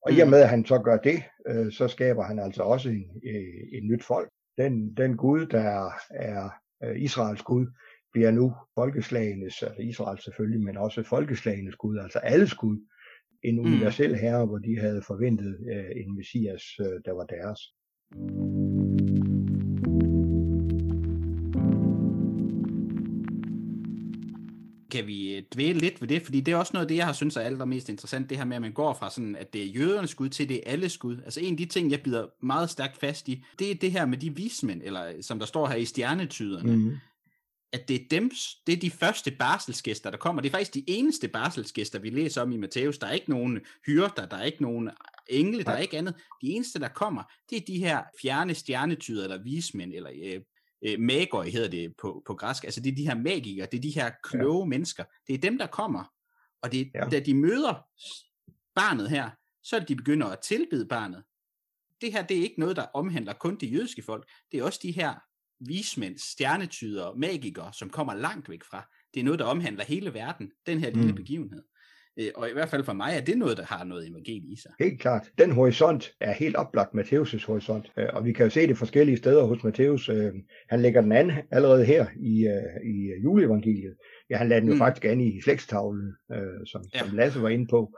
Og 0.02 0.12
i 0.12 0.20
og 0.20 0.28
mm. 0.28 0.32
med, 0.32 0.42
at 0.42 0.50
han 0.50 0.66
så 0.66 0.80
gør 0.80 0.98
det, 0.98 1.24
øh, 1.48 1.72
så 1.72 1.88
skaber 1.88 2.24
han 2.24 2.40
altså 2.40 2.64
også 2.64 2.90
en, 2.90 3.06
øh, 3.26 3.78
en 3.78 3.88
nyt 3.88 4.04
folk. 4.04 4.30
Den, 4.58 4.94
den 4.94 5.18
Gud, 5.18 5.46
der 5.46 5.60
er, 5.60 5.90
er 6.10 6.50
øh, 6.84 7.02
Israels 7.02 7.42
Gud, 7.42 7.68
bliver 8.14 8.32
nu 8.32 8.56
folkeslagenes, 8.76 9.64
altså 9.64 9.82
Israel 9.82 10.20
selvfølgelig, 10.20 10.62
men 10.62 10.78
også 10.78 11.04
folkeslagenes 11.04 11.76
Gud, 11.76 11.98
altså 11.98 12.20
alles 12.20 12.54
Gud. 12.54 12.78
En 13.44 13.56
mm. 13.56 13.66
universel 13.66 14.16
herre, 14.16 14.46
hvor 14.46 14.58
de 14.58 14.80
havde 14.80 15.02
forventet 15.02 15.58
øh, 15.74 15.92
en 15.96 16.16
messias, 16.16 16.64
øh, 16.80 17.02
der 17.06 17.12
var 17.12 17.26
deres. 17.26 17.60
Kan 24.96 25.08
vi 25.08 25.36
øh, 25.36 25.44
dvæle 25.54 25.80
lidt 25.80 26.02
ved 26.02 26.08
det, 26.08 26.22
fordi 26.22 26.42
det 26.42 26.52
er 26.52 26.56
også 26.56 26.72
noget 26.74 26.86
af 26.86 26.88
det, 26.88 26.96
jeg 26.96 27.06
har 27.06 27.14
synes 27.14 27.36
er 27.36 27.42
allermest 27.42 27.90
interessant, 27.90 28.30
det 28.30 28.38
her 28.38 28.46
med, 28.46 28.56
at 28.56 28.62
man 28.62 28.74
går 28.74 28.94
fra 28.94 29.10
sådan, 29.10 29.36
at 29.36 29.54
det 29.54 29.62
er 29.62 29.66
jødernes 29.66 30.10
skud 30.10 30.30
til 30.30 30.50
det 30.50 30.58
er 30.58 30.72
alles 30.72 30.92
skud. 30.92 31.18
Altså 31.26 31.40
en 31.40 31.54
af 31.54 31.58
de 31.58 31.66
ting, 31.66 31.92
jeg 31.92 32.02
bider 32.02 32.28
meget 32.46 32.70
stærkt 32.70 32.98
fast 32.98 33.28
i, 33.28 33.44
det 33.60 33.72
er 33.72 33.76
det 33.76 33.92
her 33.92 34.06
med 34.06 34.18
de 34.18 34.36
vismænd, 34.36 34.82
eller 34.84 35.22
som 35.22 35.40
der 35.40 35.46
står 35.46 35.68
her 35.68 35.76
i 35.76 35.86
stjernetyderne, 35.86 36.76
mm. 36.76 36.98
at 37.74 37.88
det 37.88 37.96
er 37.96 38.06
dem, 38.12 38.32
det 38.68 38.74
er 38.74 38.80
de 38.80 38.92
første 38.92 39.32
barselsgæster, 39.32 40.12
der 40.12 40.18
kommer. 40.18 40.42
Det 40.42 40.50
er 40.50 40.52
faktisk 40.52 40.74
de 40.74 40.84
eneste 40.88 41.28
barselsgæster, 41.28 42.00
vi 42.00 42.10
læser 42.10 42.42
om 42.42 42.52
i 42.52 42.58
Matthæus. 42.58 42.98
Der 42.98 43.08
er 43.08 43.14
ikke 43.14 43.30
nogen 43.30 43.60
hyrder, 43.86 44.26
der 44.26 44.38
er 44.38 44.44
ikke 44.44 44.62
nogen 44.62 44.90
engle, 45.30 45.64
der 45.64 45.72
er 45.72 45.78
ikke 45.78 45.98
andet. 45.98 46.16
De 46.42 46.48
eneste, 46.48 46.80
der 46.80 46.88
kommer, 46.88 47.24
det 47.50 47.56
er 47.56 47.66
de 47.68 47.78
her 47.78 48.04
fjerne 48.22 48.54
stjernetyder, 48.54 49.24
eller 49.24 49.44
vismænd, 49.44 49.94
eller 49.94 50.10
øh, 50.24 50.42
øh, 50.82 51.00
magoi 51.00 51.50
hedder 51.50 51.70
det 51.70 51.94
på, 51.98 52.24
på 52.28 52.34
græsk, 52.34 52.64
altså 52.64 52.82
det 52.82 52.92
er 52.92 52.96
de 52.96 53.08
her 53.08 53.16
magikere, 53.16 53.68
det 53.72 53.78
er 53.78 53.82
de 53.82 53.96
her 53.96 54.12
kloge 54.24 54.64
ja. 54.64 54.66
mennesker, 54.66 55.04
det 55.28 55.34
er 55.34 55.38
dem, 55.38 55.58
der 55.58 55.68
kommer, 55.68 56.14
og 56.62 56.72
det, 56.72 56.92
ja. 56.96 57.06
da 57.10 57.20
de 57.20 57.34
møder 57.34 57.88
barnet 58.76 59.10
her, 59.10 59.30
så 59.64 59.76
er 59.76 59.80
de 59.80 59.96
begynder 59.96 60.28
at 60.28 60.40
tilbede 60.40 60.88
barnet. 60.88 61.24
Det 62.02 62.12
her, 62.12 62.28
det 62.28 62.38
er 62.38 62.42
ikke 62.42 62.60
noget, 62.60 62.76
der 62.76 62.86
omhandler 62.94 63.34
kun 63.34 63.56
de 63.56 63.68
jødiske 63.68 64.02
folk, 64.02 64.30
det 64.52 64.60
er 64.60 64.64
også 64.64 64.80
de 64.84 64.92
her 64.92 65.16
vismænd, 65.60 66.18
stjernetyder, 66.18 67.14
magikere, 67.16 67.74
som 67.74 67.90
kommer 67.90 68.14
langt 68.14 68.50
væk 68.50 68.64
fra. 68.64 68.90
Det 69.14 69.20
er 69.20 69.24
noget, 69.24 69.40
der 69.40 69.46
omhandler 69.46 69.84
hele 69.84 70.14
verden, 70.14 70.52
den 70.66 70.80
her 70.80 70.90
lille 70.90 71.12
mm. 71.12 71.16
begivenhed. 71.16 71.64
Øh, 72.20 72.28
og 72.36 72.50
i 72.50 72.54
hvert 72.54 72.70
fald 72.70 72.84
for 72.84 72.94
mig 72.94 73.12
er 73.18 73.22
det 73.22 73.38
noget, 73.38 73.58
der 73.58 73.64
har 73.66 73.84
noget 73.84 74.10
evangeliet 74.10 74.52
i 74.52 74.62
sig. 74.62 74.72
Helt 74.80 75.02
klart. 75.02 75.32
Den 75.38 75.52
horisont 75.52 76.12
er 76.22 76.32
helt 76.32 76.56
oplagt 76.56 76.94
Matthæus' 76.96 77.46
horisont. 77.48 77.92
Øh, 77.98 78.08
og 78.14 78.26
vi 78.26 78.34
kan 78.34 78.46
jo 78.46 78.50
se 78.50 78.68
det 78.68 78.78
forskellige 78.78 79.18
steder 79.18 79.44
hos 79.44 79.64
Matthæus. 79.64 80.10
Øh, 80.10 80.34
han 80.70 80.82
lægger 80.82 81.02
den 81.02 81.12
an 81.12 81.32
allerede 81.52 81.86
her 81.86 82.06
i, 82.20 82.36
i 82.86 83.22
juleevangeliet. 83.24 83.96
Ja, 84.30 84.38
han 84.38 84.48
lader 84.48 84.60
den 84.60 84.70
jo 84.70 84.76
mm. 84.76 84.80
faktisk 84.80 85.06
an 85.06 85.22
i 85.22 85.42
slægtstavlen, 85.42 86.14
som, 86.66 86.82
ja. 86.94 87.00
som 87.00 87.16
Lasse 87.16 87.42
var 87.42 87.50
inde 87.50 87.68
på. 87.68 87.98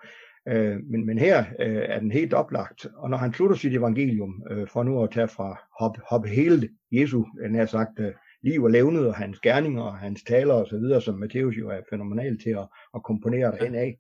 Men, 0.92 1.06
men 1.06 1.18
her 1.18 1.46
er 1.60 2.00
den 2.00 2.12
helt 2.12 2.34
oplagt. 2.34 2.88
Og 2.96 3.10
når 3.10 3.18
han 3.18 3.34
slutter 3.34 3.56
sit 3.56 3.74
evangelium, 3.74 4.44
for 4.68 4.84
nu 4.84 5.04
at 5.04 5.12
tage 5.12 5.28
fra 5.28 5.60
hop, 5.80 5.98
hop 6.10 6.26
hele 6.26 6.70
Jesu, 6.92 7.24
den 7.44 7.56
her 7.56 7.66
sagt, 7.66 8.00
liv 8.44 8.64
og 8.64 8.72
levnet, 8.72 9.08
og 9.08 9.16
hans 9.16 9.40
gerninger, 9.40 9.82
og 9.82 9.98
hans 9.98 10.24
taler 10.24 10.54
osv., 10.54 11.02
som 11.02 11.16
Matthæus 11.16 11.58
jo 11.58 11.70
er 11.70 11.82
fænomenal 11.90 12.40
til 12.40 12.50
at, 12.50 12.68
at 12.96 13.04
komponere 13.04 13.52
derhen 13.52 13.76
af, 13.76 13.98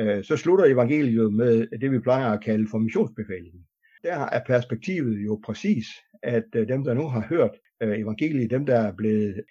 øh, 0.00 0.24
så 0.24 0.36
slutter 0.36 0.64
evangeliet 0.64 1.34
med 1.34 1.66
det, 1.80 1.92
vi 1.92 1.98
plejer 1.98 2.30
at 2.30 2.44
kalde 2.44 2.68
for 2.70 2.78
missionsbefalingen. 2.78 3.64
Der 4.02 4.18
er 4.18 4.40
perspektivet 4.46 5.24
jo 5.24 5.40
præcis, 5.44 5.86
at 6.22 6.44
øh, 6.56 6.68
dem, 6.68 6.84
der 6.84 6.94
nu 6.94 7.08
har 7.08 7.26
hørt 7.28 7.50
øh, 7.82 7.98
evangeliet, 7.98 8.50
dem, 8.50 8.66
der 8.66 8.78
er 8.78 8.92
blevet 8.92 9.44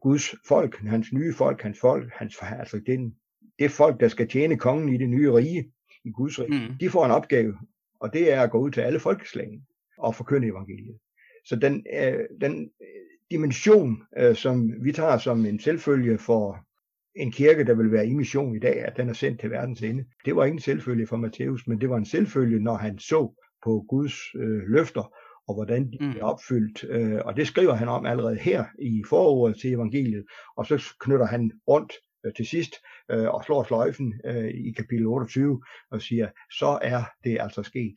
Guds 0.00 0.34
folk, 0.48 0.76
hans 0.76 1.12
nye 1.12 1.32
folk, 1.32 1.62
hans 1.62 1.80
folk, 1.80 2.12
hans, 2.12 2.36
altså 2.42 2.80
den, 2.86 3.14
det 3.58 3.70
folk, 3.70 4.00
der 4.00 4.08
skal 4.08 4.28
tjene 4.28 4.58
kongen 4.58 4.88
i 4.88 4.96
det 4.96 5.08
nye 5.08 5.32
rige, 5.32 5.72
i 6.04 6.10
Guds 6.10 6.40
rige, 6.40 6.68
mm. 6.68 6.78
de 6.80 6.90
får 6.90 7.04
en 7.04 7.10
opgave, 7.10 7.58
og 8.00 8.12
det 8.12 8.32
er 8.32 8.40
at 8.40 8.50
gå 8.50 8.58
ud 8.58 8.70
til 8.70 8.80
alle 8.80 9.00
folkeslagene 9.00 9.62
og 9.98 10.14
forkynde 10.14 10.48
evangeliet. 10.48 10.98
Så 11.44 11.56
den, 11.56 11.86
øh, 11.94 12.24
den 12.40 12.70
dimension, 13.30 14.02
øh, 14.18 14.34
som 14.34 14.72
vi 14.82 14.92
tager 14.92 15.18
som 15.18 15.46
en 15.46 15.60
selvfølge 15.60 16.18
for 16.18 16.58
en 17.14 17.32
kirke, 17.32 17.64
der 17.64 17.74
vil 17.74 17.92
være 17.92 18.06
i 18.06 18.14
mission 18.14 18.56
i 18.56 18.58
dag, 18.58 18.84
at 18.84 18.96
den 18.96 19.08
er 19.08 19.12
sendt 19.12 19.40
til 19.40 19.50
verdens 19.50 19.82
ende. 19.82 20.04
Det 20.24 20.36
var 20.36 20.44
ikke 20.44 20.54
en 20.54 20.60
selvfølge 20.60 21.06
for 21.06 21.16
Matthæus, 21.16 21.66
men 21.66 21.80
det 21.80 21.90
var 21.90 21.96
en 21.96 22.04
selvfølge, 22.06 22.60
når 22.60 22.76
han 22.76 22.98
så 22.98 23.42
på 23.64 23.84
Guds 23.88 24.14
øh, 24.34 24.62
løfter 24.68 25.14
og 25.48 25.54
hvordan 25.54 25.90
de 25.90 25.98
mm. 26.00 26.10
er 26.10 26.22
opfyldt. 26.22 26.84
Øh, 26.88 27.20
og 27.24 27.36
det 27.36 27.46
skriver 27.46 27.74
han 27.74 27.88
om 27.88 28.06
allerede 28.06 28.36
her 28.36 28.64
i 28.78 29.02
forordet 29.08 29.60
til 29.60 29.72
evangeliet, 29.72 30.24
og 30.56 30.66
så 30.66 30.94
knytter 31.00 31.26
han 31.26 31.52
rundt 31.68 31.92
øh, 32.26 32.32
til 32.34 32.46
sidst 32.46 32.74
øh, 33.10 33.28
og 33.28 33.44
slår 33.44 33.64
sløjfen 33.64 34.20
øh, 34.24 34.48
i 34.48 34.72
kapitel 34.72 35.06
28 35.06 35.62
og 35.90 36.02
siger, 36.02 36.28
så 36.58 36.78
er 36.82 37.02
det 37.24 37.38
altså 37.40 37.62
sket. 37.62 37.96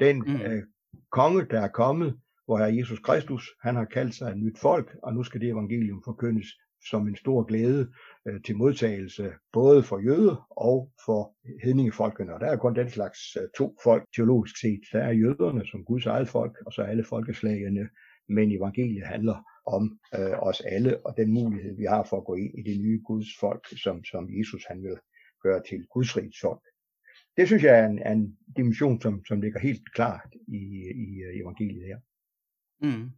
Den 0.00 0.16
mm. 0.26 0.40
øh, 0.40 0.62
konge, 1.10 1.46
der 1.50 1.60
er 1.60 1.68
kommet, 1.68 2.18
hvor 2.50 2.58
er 2.58 2.66
Jesus 2.66 2.98
Kristus, 2.98 3.44
han 3.62 3.74
har 3.76 3.84
kaldt 3.84 4.14
sig 4.14 4.30
et 4.30 4.38
nyt 4.38 4.58
folk, 4.58 4.96
og 5.02 5.14
nu 5.14 5.22
skal 5.22 5.40
det 5.40 5.48
evangelium 5.48 6.02
forkyndes 6.04 6.46
som 6.90 7.08
en 7.08 7.16
stor 7.16 7.42
glæde 7.42 7.92
øh, 8.26 8.42
til 8.42 8.56
modtagelse, 8.56 9.32
både 9.52 9.82
for 9.82 9.98
jøder 9.98 10.46
og 10.50 10.92
for 11.06 11.34
hedningefolkene. 11.64 12.34
Og 12.34 12.40
der 12.40 12.46
er 12.46 12.56
kun 12.56 12.74
den 12.74 12.90
slags 12.90 13.18
øh, 13.36 13.48
to 13.58 13.76
folk 13.84 14.04
teologisk 14.16 14.60
set. 14.60 14.80
Der 14.92 15.02
er 15.02 15.12
jøderne 15.12 15.66
som 15.66 15.84
Guds 15.84 16.06
eget 16.06 16.28
folk, 16.28 16.56
og 16.66 16.72
så 16.72 16.82
alle 16.82 17.04
folkeslagene. 17.04 17.88
Men 18.28 18.52
evangeliet 18.52 19.06
handler 19.06 19.36
om 19.66 19.98
øh, 20.18 20.38
os 20.48 20.60
alle, 20.60 21.06
og 21.06 21.14
den 21.16 21.32
mulighed, 21.32 21.76
vi 21.76 21.84
har 21.84 22.02
for 22.10 22.16
at 22.16 22.24
gå 22.24 22.34
ind 22.34 22.58
i 22.58 22.62
det 22.70 22.80
nye 22.80 23.00
Guds 23.06 23.28
folk, 23.40 23.64
som, 23.84 24.04
som 24.04 24.28
Jesus 24.38 24.64
han 24.68 24.82
vil 24.82 24.96
gøre 25.42 25.62
til 25.68 25.86
Guds 25.94 26.16
rigets 26.16 26.40
folk. 26.40 26.62
Det 27.36 27.46
synes 27.46 27.62
jeg 27.62 27.78
er 27.80 27.86
en, 27.86 27.98
er 27.98 28.12
en 28.12 28.36
dimension, 28.56 29.00
som, 29.00 29.24
som 29.24 29.40
ligger 29.40 29.60
helt 29.60 29.94
klart 29.94 30.30
i, 30.48 30.62
i 31.06 31.40
evangeliet 31.42 31.86
her. 31.86 31.98
Mm. 32.82 33.10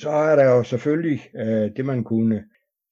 Så 0.00 0.10
er 0.10 0.36
der 0.36 0.44
jo 0.44 0.62
selvfølgelig 0.62 1.20
øh, 1.34 1.70
det, 1.76 1.84
man 1.84 2.04
kunne 2.04 2.44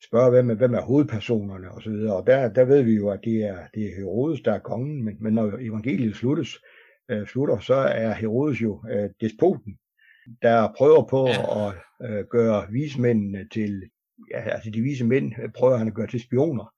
spørge, 0.04 0.30
hvem 0.30 0.50
er, 0.50 0.54
hvem 0.54 0.74
er 0.74 0.80
hovedpersonerne 0.80 1.70
osv. 1.70 1.90
Og, 1.90 1.98
så 1.98 2.14
og 2.14 2.26
der, 2.26 2.48
der 2.48 2.64
ved 2.64 2.82
vi 2.82 2.94
jo, 2.94 3.10
at 3.10 3.20
det 3.24 3.44
er, 3.44 3.58
det 3.74 3.82
er 3.82 3.96
Herodes, 3.96 4.40
der 4.40 4.52
er 4.52 4.58
kongen, 4.58 5.04
men, 5.04 5.16
men 5.20 5.32
når 5.32 5.58
evangeliet 5.60 6.16
sluttes, 6.16 6.58
øh, 7.10 7.26
slutter, 7.26 7.58
så 7.58 7.74
er 7.74 8.12
Herodes 8.14 8.62
jo 8.62 8.84
øh, 8.90 9.10
despoten, 9.20 9.78
der 10.42 10.72
prøver 10.76 11.06
på 11.10 11.28
ja. 11.28 11.68
at 11.68 11.74
øh, 12.10 12.24
gøre 12.30 12.66
vismændene 12.70 13.48
til, 13.52 13.82
ja, 14.30 14.40
altså 14.40 14.70
de 14.70 14.80
vise 14.80 15.04
mænd 15.04 15.32
prøver 15.54 15.76
han 15.76 15.88
at 15.88 15.94
gøre 15.94 16.06
til 16.06 16.20
spioner, 16.20 16.74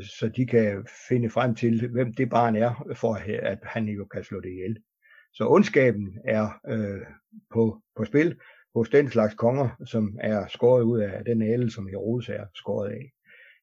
så 0.00 0.30
de 0.36 0.46
kan 0.46 0.86
finde 1.08 1.30
frem 1.30 1.54
til, 1.54 1.90
hvem 1.90 2.14
det 2.14 2.30
barn 2.30 2.56
er, 2.56 2.94
for 2.96 3.14
at 3.42 3.58
han 3.62 3.84
jo 3.84 4.04
kan 4.04 4.24
slå 4.24 4.40
det 4.40 4.50
ihjel. 4.50 4.78
Så 5.32 5.48
ondskaben 5.48 6.18
er 6.24 6.60
øh, 6.68 7.00
på, 7.52 7.82
på 7.96 8.04
spil, 8.04 8.36
hos 8.74 8.88
den 8.88 9.10
slags 9.10 9.34
konger, 9.34 9.68
som 9.86 10.18
er 10.20 10.46
skåret 10.46 10.82
ud 10.82 11.00
af 11.00 11.24
den 11.24 11.38
næle, 11.38 11.70
som 11.70 11.86
Herodes 11.86 12.28
er 12.28 12.44
skåret 12.54 12.90
af. 12.90 13.12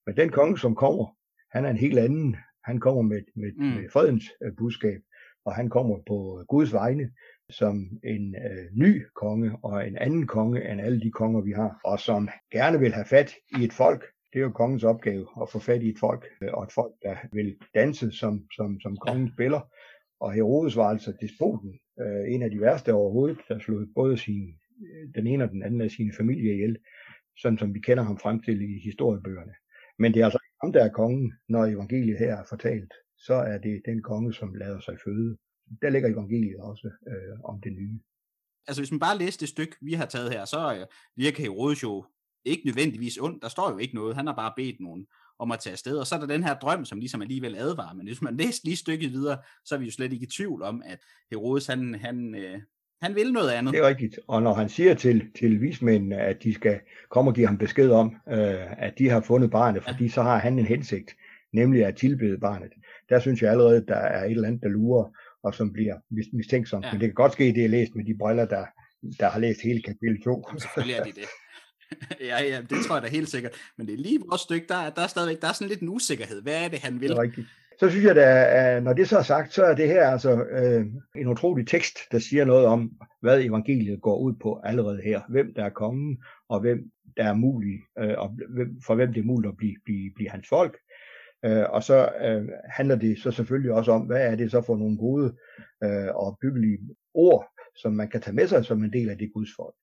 Men 0.06 0.18
den 0.18 0.30
konge, 0.30 0.58
som 0.58 0.76
kommer, 0.76 1.18
han 1.52 1.66
er 1.66 1.70
en 1.70 1.78
helt 1.78 2.00
anden. 2.00 2.36
Han 2.64 2.80
kommer 2.80 3.02
med, 3.02 3.22
med, 3.36 3.52
mm. 3.58 3.66
med 3.66 3.90
fredens 3.94 4.26
uh, 4.46 4.56
budskab, 4.58 5.02
og 5.46 5.56
han 5.56 5.70
kommer 5.70 5.98
på 6.08 6.46
Guds 6.48 6.74
vegne 6.74 7.12
som 7.50 7.76
en 8.04 8.36
uh, 8.46 8.80
ny 8.80 9.06
konge 9.16 9.58
og 9.64 9.88
en 9.88 9.98
anden 9.98 10.28
konge 10.28 10.72
end 10.72 10.82
alle 10.82 11.02
de 11.02 11.12
konger, 11.12 11.42
vi 11.42 11.52
har, 11.52 11.80
og 11.84 12.00
som 12.00 12.30
gerne 12.52 12.80
vil 12.80 12.94
have 12.94 13.06
fat 13.06 13.36
i 13.60 13.64
et 13.64 13.74
folk. 13.74 14.04
Det 14.34 14.40
er 14.40 14.44
jo 14.44 14.52
kongens 14.52 14.84
opgave 14.84 15.28
at 15.42 15.50
få 15.50 15.60
fat 15.60 15.84
i 15.84 15.90
et 15.90 16.00
folk, 16.00 16.26
uh, 16.42 16.54
og 16.54 16.64
et 16.64 16.72
folk, 16.72 16.94
der 17.02 17.16
vil 17.32 17.58
danse, 17.76 18.12
som, 18.12 18.48
som, 18.56 18.80
som 18.80 18.98
kongen 18.98 19.32
spiller. 19.34 19.62
Og 20.20 20.34
Herodes 20.34 20.76
var 20.76 20.90
altså 20.90 21.14
despoten, 21.22 21.80
uh, 21.98 22.34
en 22.34 22.42
af 22.42 22.52
de 22.52 22.62
værste 22.62 22.94
overhovedet, 22.94 23.38
der 23.48 23.60
slog 23.60 23.88
både 23.96 24.18
sin 24.18 24.60
den 25.16 25.28
ene 25.28 25.44
og 25.44 25.50
den 25.50 25.64
anden 25.64 25.82
af 25.82 25.92
sine 25.92 26.14
familie 26.18 26.54
ihjel, 26.54 26.78
sådan 27.38 27.58
som 27.58 27.74
vi 27.74 27.80
kender 27.80 28.04
ham 28.04 28.18
frem 28.18 28.42
til 28.42 28.62
i 28.62 28.80
historiebøgerne. 28.84 29.54
Men 30.00 30.14
det 30.14 30.20
er 30.20 30.26
altså 30.26 30.40
ham, 30.64 30.74
der 30.74 30.84
er 30.84 30.90
kongen, 30.90 31.34
når 31.50 31.66
evangeliet 31.66 32.20
her 32.20 32.36
er 32.36 32.44
fortalt. 32.50 32.94
Så 33.18 33.34
er 33.34 33.58
det 33.58 33.82
den 33.86 34.02
konge, 34.02 34.34
som 34.34 34.54
lader 34.54 34.80
sig 34.80 34.98
føde. 35.06 35.38
Der 35.82 35.90
ligger 35.90 36.10
evangeliet 36.10 36.60
også 36.60 36.88
øh, 37.08 37.40
om 37.44 37.62
det 37.62 37.74
nye. 37.74 38.00
Altså 38.68 38.82
hvis 38.82 38.92
man 38.92 39.00
bare 39.00 39.18
læser 39.18 39.40
det 39.40 39.50
stykke, 39.50 39.76
vi 39.82 39.94
har 39.94 40.06
taget 40.06 40.34
her, 40.34 40.46
så 40.46 40.76
øh, 40.80 40.86
virker 41.16 41.42
Herodes 41.44 41.84
jo 41.84 42.06
ikke 42.46 42.66
nødvendigvis 42.66 43.18
ondt. 43.18 43.44
Der 43.44 43.50
står 43.50 43.72
jo 43.72 43.78
ikke 43.78 43.96
noget. 43.96 44.16
Han 44.16 44.28
har 44.28 44.36
bare 44.36 44.54
bedt 44.56 44.80
nogen 44.80 45.06
om 45.40 45.52
at 45.52 45.60
tage 45.60 45.72
afsted. 45.72 45.98
Og 45.98 46.08
så 46.08 46.16
er 46.16 46.20
der 46.20 46.28
den 46.28 46.44
her 46.44 46.56
drøm, 46.56 46.86
som 46.86 47.00
ligesom 47.00 47.22
alligevel 47.22 47.56
advarer. 47.56 47.94
Men 47.94 48.08
hvis 48.08 48.22
man 48.22 48.38
læser 48.38 48.62
lige 48.64 48.76
stykket 48.76 49.12
videre, 49.12 49.38
så 49.66 49.76
er 49.76 49.80
vi 49.80 49.86
jo 49.86 49.92
slet 49.92 50.14
ikke 50.14 50.24
i 50.24 50.30
tvivl 50.38 50.62
om, 50.62 50.84
at 50.86 51.00
Herodes 51.32 51.68
han, 51.68 51.96
han, 51.96 52.36
øh, 52.36 52.60
han 53.02 53.16
vil 53.16 53.34
noget 53.34 53.52
andet. 53.52 53.74
Det 53.74 53.80
er 53.80 53.88
rigtigt. 53.88 54.20
Og 54.28 54.42
når 54.42 54.54
han 54.54 54.70
siger 54.70 54.94
til, 54.94 55.32
til 55.40 55.62
vismændene, 55.62 56.18
at 56.18 56.44
de 56.44 56.54
skal 56.54 56.80
komme 57.10 57.32
og 57.32 57.36
give 57.36 57.48
ham 57.48 57.58
besked 57.58 57.92
om, 57.92 58.16
øh, 58.30 58.84
at 58.84 58.94
de 58.98 59.10
har 59.10 59.22
fundet 59.22 59.52
barnet, 59.52 59.84
fordi 59.84 60.04
ja. 60.04 60.10
så 60.10 60.22
har 60.22 60.38
han 60.38 60.60
en 60.60 60.66
hensigt, 60.66 61.16
nemlig 61.54 61.86
at 61.86 61.96
tilbede 61.96 62.38
barnet. 62.38 62.72
Der 63.10 63.20
synes 63.20 63.42
jeg 63.42 63.52
allerede, 63.52 63.86
der 63.88 63.96
er 63.96 64.26
et 64.26 64.32
eller 64.32 64.48
andet, 64.48 64.64
der 64.64 64.70
lurer, 64.70 65.18
og 65.44 65.54
som 65.54 65.74
bliver 65.74 65.96
mistænksomt. 66.34 66.86
Ja. 66.86 66.92
Men 66.92 67.02
det 67.02 67.08
kan 67.08 67.14
godt 67.16 67.34
ske, 67.34 67.44
det 67.44 67.66
er 67.66 67.70
læst 67.70 67.96
med 67.96 68.06
de 68.06 68.18
briller, 68.20 68.46
der, 68.46 68.66
der 69.20 69.30
har 69.30 69.40
læst 69.40 69.62
hele 69.62 69.82
kapitel 69.82 70.24
2. 70.24 70.44
Jamen, 70.48 70.60
selvfølgelig 70.60 70.96
er 70.96 71.04
det 71.04 71.16
det. 71.16 71.24
ja, 72.30 72.44
ja, 72.44 72.62
det 72.70 72.78
tror 72.86 72.96
jeg 72.96 73.04
da 73.04 73.08
helt 73.08 73.30
sikkert. 73.30 73.52
Men 73.78 73.88
det 73.88 73.94
er 73.94 73.98
lige 73.98 74.20
vores 74.30 74.42
stykke, 74.42 74.68
der, 74.68 74.90
der 74.90 75.02
er 75.02 75.08
stadigvæk 75.08 75.42
der 75.42 75.48
er 75.48 75.54
sådan 75.54 75.70
lidt 75.70 75.82
en 75.82 75.90
usikkerhed. 75.90 76.42
Hvad 76.42 76.64
er 76.64 76.68
det, 76.68 76.80
han 76.80 77.02
vil? 77.02 77.10
Det 77.10 77.18
er 77.18 77.22
rigtigt. 77.22 77.48
Så 77.80 77.90
synes 77.90 78.06
jeg, 78.06 78.18
at 78.18 78.84
når 78.84 78.94
det 78.94 79.10
så 79.10 79.18
er 79.18 79.24
sagt, 79.24 79.54
så 79.54 79.64
er 79.64 79.76
det 79.76 79.88
her 79.88 80.08
altså 80.08 80.44
øh, 80.44 80.86
en 81.16 81.28
utrolig 81.28 81.68
tekst, 81.68 81.98
der 82.12 82.20
siger 82.20 82.46
noget 82.46 82.66
om, 82.66 82.92
hvad 83.22 83.42
evangeliet 83.42 84.02
går 84.02 84.18
ud 84.18 84.34
på 84.42 84.62
allerede 84.64 85.02
her. 85.02 85.22
Hvem 85.30 85.54
der 85.54 85.66
er 85.66 85.70
kongen, 85.70 86.18
og 86.50 86.60
hvem 86.60 86.92
der 87.18 87.24
er 87.24 87.34
mulig, 87.34 87.80
øh, 88.00 88.14
og 88.18 88.38
hvem, 88.50 88.82
for 88.86 88.96
hvem 88.96 89.14
det 89.14 89.20
er 89.20 89.26
muligt 89.26 89.52
at 89.52 89.58
blive, 89.58 89.76
blive, 89.86 90.12
blive 90.16 90.30
hans 90.30 90.48
folk. 90.50 90.78
Øh, 91.46 91.66
og 91.70 91.84
så 91.84 92.10
øh, 92.22 92.50
handler 92.70 92.96
det 92.96 93.20
så 93.20 93.32
selvfølgelig 93.32 93.72
også 93.72 93.92
om, 93.92 94.02
hvad 94.02 94.28
er 94.28 94.36
det 94.36 94.52
så 94.52 94.62
for 94.62 94.78
nogle 94.78 94.98
gode 94.98 95.36
øh, 95.84 96.16
og 96.16 96.38
byggelige 96.42 96.80
ord, 97.14 97.46
som 97.76 97.94
man 97.94 98.10
kan 98.10 98.22
tage 98.22 98.36
med 98.36 98.48
sig 98.48 98.66
som 98.66 98.84
en 98.84 98.94
del 98.94 99.10
af 99.10 99.18
det 99.18 99.34
Guds 99.34 99.50
folk. 99.56 99.76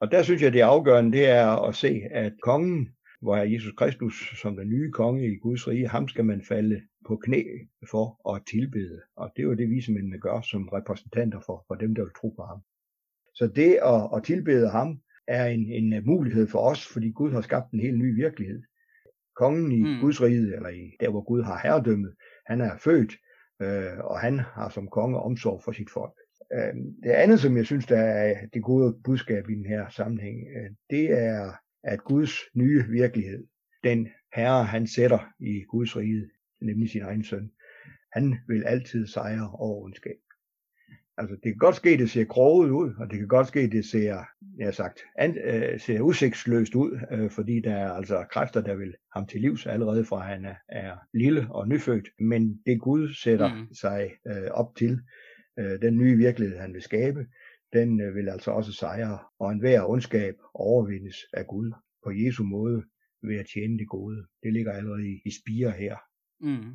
Og 0.00 0.10
der 0.10 0.22
synes 0.22 0.42
jeg, 0.42 0.52
det 0.52 0.60
afgørende, 0.60 1.18
det 1.18 1.28
er 1.28 1.68
at 1.68 1.74
se, 1.74 2.02
at 2.10 2.32
kongen 2.42 2.88
hvor 3.20 3.36
er 3.36 3.42
Jesus 3.42 3.72
Kristus 3.72 4.40
som 4.40 4.56
den 4.56 4.68
nye 4.68 4.90
konge 4.90 5.32
i 5.32 5.36
Guds 5.36 5.68
rige, 5.68 5.88
ham 5.88 6.08
skal 6.08 6.24
man 6.24 6.42
falde 6.48 6.82
på 7.06 7.16
knæ 7.16 7.42
for 7.90 8.34
at 8.34 8.42
tilbede. 8.50 9.00
Og 9.16 9.32
det 9.36 9.42
er 9.42 9.46
jo 9.46 9.54
det, 9.54 9.70
vismændene 9.70 10.18
gør 10.18 10.40
som 10.40 10.68
repræsentanter 10.68 11.40
for, 11.46 11.64
for 11.68 11.74
dem, 11.74 11.94
der 11.94 12.02
vil 12.02 12.12
tro 12.20 12.28
på 12.28 12.42
ham. 12.42 12.60
Så 13.34 13.46
det 13.46 13.72
at, 13.74 14.16
at 14.16 14.24
tilbede 14.24 14.70
ham 14.70 15.00
er 15.28 15.46
en, 15.46 15.72
en 15.72 16.06
mulighed 16.06 16.46
for 16.46 16.58
os, 16.58 16.86
fordi 16.86 17.10
Gud 17.10 17.32
har 17.32 17.40
skabt 17.40 17.70
en 17.70 17.80
helt 17.80 17.98
ny 17.98 18.14
virkelighed. 18.14 18.62
Kongen 19.36 19.72
i 19.72 19.82
mm. 19.82 20.00
Guds 20.00 20.22
rige, 20.22 20.54
eller 20.56 20.68
i 20.68 20.96
der, 21.00 21.10
hvor 21.10 21.22
Gud 21.22 21.42
har 21.42 21.60
herredømmet, 21.62 22.14
han 22.46 22.60
er 22.60 22.76
født, 22.76 23.12
øh, 23.62 23.98
og 24.04 24.20
han 24.20 24.38
har 24.38 24.68
som 24.68 24.88
konge 24.88 25.20
omsorg 25.20 25.62
for 25.64 25.72
sit 25.72 25.90
folk. 25.90 26.14
Øh, 26.54 26.74
det 27.02 27.10
andet, 27.10 27.40
som 27.40 27.56
jeg 27.56 27.66
synes, 27.66 27.86
der 27.86 27.98
er 27.98 28.46
det 28.54 28.62
gode 28.62 28.96
budskab 29.04 29.50
i 29.50 29.54
den 29.54 29.66
her 29.66 29.88
sammenhæng, 29.88 30.38
øh, 30.56 30.70
det 30.90 31.12
er 31.12 31.52
at 31.84 32.04
Guds 32.04 32.32
nye 32.54 32.84
virkelighed, 32.88 33.46
den 33.84 34.08
herre, 34.34 34.64
han 34.64 34.86
sætter 34.86 35.32
i 35.40 35.64
Guds 35.68 35.96
rige, 35.96 36.30
nemlig 36.60 36.90
sin 36.90 37.02
egen 37.02 37.24
søn, 37.24 37.50
han 38.12 38.38
vil 38.48 38.64
altid 38.64 39.06
sejre 39.06 39.50
over 39.52 39.84
ondskab. 39.84 40.16
Altså, 41.18 41.34
det 41.34 41.42
kan 41.42 41.58
godt 41.58 41.76
ske, 41.76 41.98
det 41.98 42.10
ser 42.10 42.24
kroget 42.24 42.70
ud, 42.70 42.94
og 42.98 43.10
det 43.10 43.18
kan 43.18 43.28
godt 43.28 43.46
ske, 43.46 43.70
det 43.70 43.84
ser, 43.84 44.24
jeg 44.58 44.66
har 44.66 44.72
sagt, 44.72 45.00
an, 45.18 45.38
øh, 45.44 45.80
ser 45.80 46.00
udsigtsløst 46.00 46.74
ud, 46.74 47.00
øh, 47.10 47.30
fordi 47.30 47.60
der 47.60 47.74
er 47.74 47.92
altså 47.92 48.24
kræfter, 48.30 48.60
der 48.60 48.74
vil 48.74 48.94
ham 49.14 49.26
til 49.26 49.40
livs 49.40 49.66
allerede 49.66 50.04
fra 50.04 50.18
han 50.18 50.44
er, 50.44 50.54
er 50.68 50.96
lille 51.14 51.46
og 51.50 51.68
nyfødt. 51.68 52.08
Men 52.20 52.60
det 52.66 52.80
Gud 52.80 53.14
sætter 53.14 53.54
mm. 53.54 53.74
sig 53.74 54.10
øh, 54.26 54.50
op 54.50 54.76
til, 54.76 55.00
den 55.56 55.96
nye 55.96 56.16
virkelighed, 56.16 56.58
han 56.58 56.74
vil 56.74 56.82
skabe, 56.82 57.26
den 57.72 58.00
øh, 58.00 58.14
vil 58.14 58.28
altså 58.28 58.50
også 58.50 58.72
sejre, 58.72 59.18
og 59.38 59.52
enhver 59.52 59.88
ondskab 59.88 60.34
overvindes 60.54 61.16
af 61.32 61.46
Gud 61.46 61.72
på 62.04 62.10
Jesu 62.10 62.44
måde 62.44 62.82
ved 63.22 63.36
at 63.36 63.46
tjene 63.54 63.78
det 63.78 63.88
gode. 63.88 64.26
Det 64.42 64.52
ligger 64.52 64.72
allerede 64.72 65.08
i, 65.08 65.22
i 65.24 65.30
spire 65.30 65.70
her. 65.70 65.96
Mm. 66.40 66.74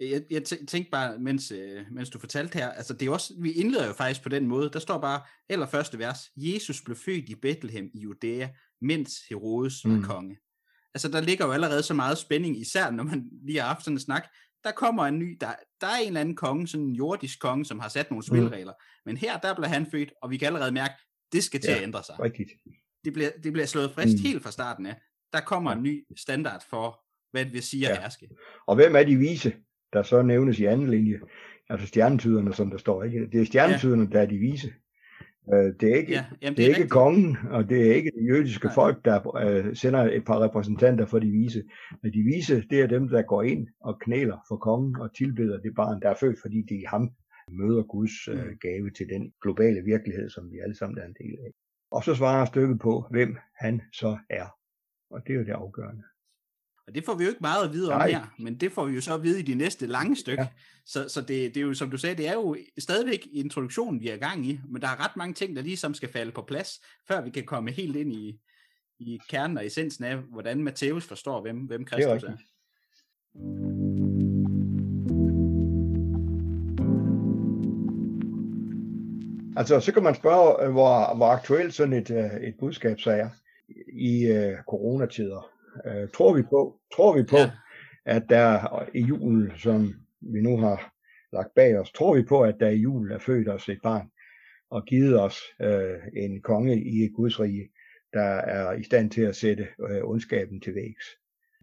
Jeg, 0.00 0.22
jeg 0.30 0.44
tænkte 0.44 0.90
bare, 0.90 1.18
mens, 1.18 1.52
øh, 1.52 1.84
mens 1.92 2.10
du 2.10 2.18
fortalte 2.18 2.58
her, 2.58 2.68
altså 2.68 2.94
det 2.94 3.08
er 3.08 3.12
også, 3.12 3.34
vi 3.40 3.52
indleder 3.52 3.86
jo 3.86 3.92
faktisk 3.92 4.22
på 4.22 4.28
den 4.28 4.46
måde, 4.46 4.70
der 4.72 4.78
står 4.78 5.00
bare, 5.00 5.20
allerførste 5.48 5.98
vers, 5.98 6.18
Jesus 6.36 6.82
blev 6.82 6.96
født 6.96 7.28
i 7.28 7.34
Bethlehem 7.34 7.90
i 7.94 8.00
Judæa, 8.00 8.48
mens 8.80 9.18
Herodes 9.30 9.84
var 9.84 9.96
mm. 9.96 10.02
konge. 10.02 10.38
Altså 10.94 11.08
der 11.08 11.20
ligger 11.20 11.46
jo 11.46 11.52
allerede 11.52 11.82
så 11.82 11.94
meget 11.94 12.18
spænding, 12.18 12.60
især 12.60 12.90
når 12.90 13.04
man 13.04 13.30
lige 13.46 13.60
har 13.60 13.66
haft 13.66 13.84
sådan 13.84 13.96
en 13.96 14.00
snak, 14.00 14.26
der 14.64 14.72
kommer 14.72 15.04
en 15.04 15.18
ny, 15.18 15.36
der, 15.40 15.52
der 15.80 15.86
er 15.86 15.96
en 16.00 16.06
eller 16.06 16.20
anden 16.20 16.36
konge, 16.36 16.68
sådan 16.68 16.86
en 16.86 16.94
jordisk 16.94 17.40
konge, 17.40 17.64
som 17.64 17.78
har 17.80 17.88
sat 17.88 18.10
nogle 18.10 18.26
spilregler. 18.26 18.72
Mm. 18.72 19.02
Men 19.06 19.16
her, 19.16 19.38
der 19.38 19.54
bliver 19.54 19.68
han 19.68 19.86
født, 19.90 20.12
og 20.22 20.30
vi 20.30 20.36
kan 20.36 20.46
allerede 20.46 20.72
mærke, 20.72 20.94
det 21.32 21.44
skal 21.44 21.60
til 21.60 21.70
ja, 21.70 21.76
at 21.76 21.82
ændre 21.82 22.02
sig. 22.02 22.20
Rigtigt. 22.20 22.50
Det 23.04 23.12
bliver, 23.12 23.30
det 23.44 23.52
bliver 23.52 23.66
slået 23.66 23.90
frist 23.90 24.18
mm. 24.18 24.22
helt 24.22 24.42
fra 24.42 24.50
starten 24.50 24.86
af. 24.86 24.96
Der 25.32 25.40
kommer 25.40 25.72
en 25.72 25.82
ny 25.82 26.04
standard 26.16 26.64
for, 26.70 27.00
hvad 27.30 27.44
det 27.44 27.52
vil 27.52 27.62
sige 27.62 27.88
at 27.88 27.96
ja. 27.96 28.00
herske. 28.00 28.28
Og 28.66 28.74
hvem 28.74 28.96
er 28.96 29.02
de 29.02 29.16
vise, 29.16 29.54
der 29.92 30.02
så 30.02 30.22
nævnes 30.22 30.58
i 30.58 30.64
anden 30.64 30.90
linje? 30.90 31.20
Altså 31.70 31.86
stjernetyderne, 31.86 32.54
som 32.54 32.70
der 32.70 32.78
står. 32.78 33.02
Ikke? 33.02 33.26
Det 33.32 33.40
er 33.40 33.46
stjernetyderne, 33.46 34.02
ja. 34.02 34.18
der 34.18 34.22
er 34.22 34.26
de 34.26 34.38
vise. 34.38 34.72
Øh, 35.52 35.72
det 35.80 35.92
er 35.92 35.96
ikke, 35.96 36.12
ja, 36.12 36.24
jamen, 36.42 36.56
det 36.56 36.64
er, 36.64 36.68
det 36.68 36.74
er 36.74 36.78
ikke 36.78 36.88
kongen, 36.88 37.36
og 37.50 37.68
det 37.68 37.90
er 37.90 37.94
ikke 37.94 38.10
det 38.18 38.28
jødiske 38.28 38.66
Nej. 38.66 38.74
folk, 38.74 39.04
der 39.04 39.36
øh, 39.36 39.76
sender 39.76 40.00
et 40.00 40.24
par 40.24 40.40
repræsentanter 40.40 41.06
for 41.06 41.18
de 41.18 41.30
vise. 41.30 41.62
Men 42.02 42.12
de 42.12 42.22
vise, 42.22 42.64
det 42.70 42.80
er 42.80 42.86
dem, 42.86 43.08
der 43.08 43.22
går 43.22 43.42
ind 43.42 43.68
og 43.80 44.00
knæler 44.00 44.38
for 44.48 44.56
kongen 44.56 44.96
og 44.96 45.14
tilbeder 45.14 45.60
det 45.60 45.74
barn, 45.76 46.02
der 46.02 46.10
er 46.10 46.14
født, 46.20 46.38
fordi 46.42 46.62
det 46.68 46.76
er 46.84 46.88
ham, 46.88 47.10
møder 47.50 47.82
Guds 47.82 48.28
øh, 48.28 48.46
mm. 48.46 48.58
gave 48.60 48.90
til 48.90 49.08
den 49.08 49.32
globale 49.42 49.82
virkelighed, 49.84 50.30
som 50.30 50.52
vi 50.52 50.58
alle 50.58 50.76
sammen 50.76 50.98
er 50.98 51.06
en 51.06 51.16
del 51.22 51.36
af. 51.46 51.50
Og 51.90 52.04
så 52.04 52.14
svarer 52.14 52.44
stykket 52.44 52.78
på, 52.78 53.04
hvem 53.10 53.36
han 53.56 53.82
så 53.92 54.18
er. 54.30 54.46
Og 55.10 55.20
det 55.26 55.32
er 55.32 55.38
jo 55.38 55.44
det 55.44 55.52
afgørende. 55.52 56.02
Og 56.88 56.94
det 56.94 57.04
får 57.04 57.14
vi 57.14 57.24
jo 57.24 57.30
ikke 57.30 57.40
meget 57.40 57.64
at 57.64 57.72
vide 57.72 57.92
om 57.92 57.98
Nej. 57.98 58.10
her, 58.10 58.34
men 58.38 58.54
det 58.54 58.72
får 58.72 58.84
vi 58.84 58.94
jo 58.94 59.00
så 59.00 59.14
at 59.14 59.22
vide 59.22 59.40
i 59.40 59.42
de 59.42 59.54
næste 59.54 59.86
lange 59.86 60.16
stykker. 60.16 60.42
Ja. 60.42 60.48
Så, 60.86 61.08
så 61.08 61.20
det, 61.20 61.28
det 61.28 61.56
er 61.56 61.60
jo, 61.60 61.74
som 61.74 61.90
du 61.90 61.96
sagde, 61.96 62.16
det 62.16 62.28
er 62.28 62.32
jo 62.32 62.56
stadigvæk 62.78 63.26
introduktionen, 63.32 64.00
vi 64.00 64.08
er 64.08 64.14
i 64.14 64.18
gang 64.18 64.46
i, 64.46 64.60
men 64.68 64.82
der 64.82 64.88
er 64.88 65.04
ret 65.04 65.16
mange 65.16 65.34
ting, 65.34 65.56
der 65.56 65.62
ligesom 65.62 65.94
skal 65.94 66.08
falde 66.08 66.32
på 66.32 66.42
plads, 66.42 66.80
før 67.08 67.20
vi 67.20 67.30
kan 67.30 67.44
komme 67.44 67.70
helt 67.70 67.96
ind 67.96 68.12
i, 68.12 68.40
i 68.98 69.18
kernen 69.28 69.58
og 69.58 69.66
essensen 69.66 70.04
af, 70.04 70.16
hvordan 70.16 70.62
Matthæus 70.62 71.04
forstår, 71.04 71.42
hvem, 71.42 71.56
hvem 71.56 71.84
Kristus 71.84 72.22
er. 72.22 72.28
er. 72.28 72.36
Altså, 79.56 79.80
så 79.80 79.92
kan 79.92 80.02
man 80.02 80.14
spørge, 80.14 80.64
øh, 80.64 80.70
hvor, 80.70 81.16
hvor 81.16 81.26
aktuelt 81.26 81.74
sådan 81.74 81.92
et, 81.92 82.10
øh, 82.10 82.48
et 82.48 82.54
budskab 82.60 83.00
så 83.00 83.10
er 83.10 83.28
i 83.92 84.30
uh, 84.30 84.64
coronatider. 84.68 85.57
Uh, 85.86 86.08
tror 86.14 86.34
vi 86.34 86.42
på, 86.42 86.80
tror 86.94 87.16
vi 87.16 87.22
på, 87.22 87.36
ja. 87.36 87.50
at 88.06 88.22
der 88.28 88.88
i 88.94 89.00
julen, 89.00 89.52
som 89.56 89.94
vi 90.20 90.40
nu 90.40 90.56
har 90.56 90.92
lagt 91.32 91.54
bag 91.54 91.78
os, 91.78 91.92
tror 91.92 92.16
vi 92.16 92.22
på, 92.22 92.42
at 92.42 92.56
der 92.60 92.68
i 92.68 92.76
julen 92.76 93.12
er 93.12 93.18
født 93.18 93.48
os 93.48 93.68
et 93.68 93.78
barn 93.82 94.10
og 94.70 94.84
givet 94.84 95.20
os 95.20 95.38
uh, 95.64 96.22
en 96.22 96.42
konge 96.42 96.82
i 96.84 97.04
et 97.04 97.12
Guds 97.14 97.40
rige, 97.40 97.68
der 98.12 98.30
er 98.54 98.72
i 98.72 98.82
stand 98.82 99.10
til 99.10 99.22
at 99.22 99.36
sætte 99.36 99.66
uh, 99.78 100.10
ondskaben 100.10 100.60
til 100.60 100.74
vægs. 100.74 101.04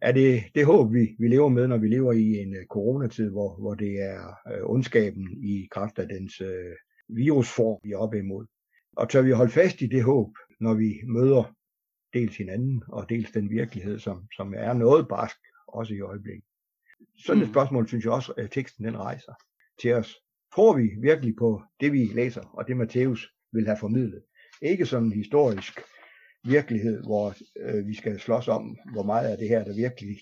Er 0.02 0.12
det 0.12 0.44
det 0.56 0.66
håb, 0.66 0.94
vi, 0.94 1.16
vi 1.20 1.28
lever 1.28 1.50
med, 1.50 1.68
når 1.68 1.78
vi 1.78 1.88
lever 1.88 2.14
i 2.14 2.38
en 2.38 2.50
uh, 2.50 2.64
coronatid, 2.70 3.30
hvor, 3.30 3.56
hvor 3.60 3.74
det 3.76 4.02
er 4.02 4.40
uh, 4.52 4.70
ondskaben 4.70 5.28
i 5.44 5.68
kraft 5.72 6.00
af 6.00 6.08
dens 6.08 6.42
uh, 6.42 6.48
virusform, 7.16 7.80
vi 7.84 7.92
er 7.92 7.98
oppe 7.98 8.18
imod? 8.18 8.46
Og 8.98 9.10
tør 9.10 9.22
vi 9.22 9.32
holde 9.32 9.52
fast 9.52 9.82
i 9.82 9.88
det 9.88 10.04
håb, 10.04 10.30
når 10.60 10.74
vi 10.74 11.02
møder 11.08 11.56
dels 12.16 12.38
hinanden 12.38 12.84
og 12.88 13.10
dels 13.10 13.32
den 13.32 13.50
virkelighed, 13.50 14.00
som, 14.00 14.28
som 14.36 14.54
er 14.58 14.74
noget 14.74 15.08
barsk, 15.08 15.38
også 15.68 15.94
i 15.94 16.00
øjeblikket. 16.00 16.44
Sådan 17.26 17.42
et 17.42 17.48
mm. 17.48 17.54
spørgsmål 17.54 17.88
synes 17.88 18.06
jeg 18.06 18.14
også, 18.14 18.34
at 18.38 18.52
teksten 18.52 18.86
den 18.86 18.98
rejser 18.98 19.34
til 19.82 19.94
os. 19.94 20.16
Tror 20.56 20.78
vi 20.78 20.90
virkelig 21.02 21.36
på 21.36 21.64
det, 21.80 21.92
vi 21.92 22.04
læser, 22.14 22.42
og 22.42 22.68
det 22.68 22.78
Matthæus 22.78 23.34
vil 23.52 23.66
have 23.66 23.78
formidlet? 23.80 24.24
Ikke 24.62 24.86
som 24.86 25.04
en 25.04 25.12
historisk 25.12 25.80
virkelighed, 26.46 27.04
hvor 27.04 27.36
øh, 27.60 27.88
vi 27.88 27.94
skal 27.94 28.20
slås 28.20 28.48
om, 28.48 28.78
hvor 28.94 29.04
meget 29.04 29.28
af 29.28 29.38
det 29.38 29.48
her, 29.50 29.64
der 29.64 29.76
virkelig 29.76 30.16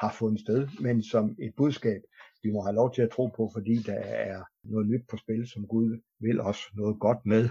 har 0.00 0.12
fundet 0.18 0.40
sted, 0.40 0.68
men 0.80 1.02
som 1.02 1.36
et 1.38 1.52
budskab, 1.56 2.00
vi 2.42 2.50
må 2.50 2.62
have 2.62 2.74
lov 2.74 2.94
til 2.94 3.02
at 3.02 3.10
tro 3.10 3.26
på, 3.26 3.50
fordi 3.54 3.76
der 3.76 4.00
er 4.00 4.42
noget 4.64 4.86
nyt 4.88 5.04
på 5.10 5.16
spil, 5.16 5.48
som 5.48 5.66
Gud 5.66 6.00
vil 6.20 6.40
os 6.40 6.60
noget 6.74 7.00
godt 7.00 7.26
med, 7.26 7.48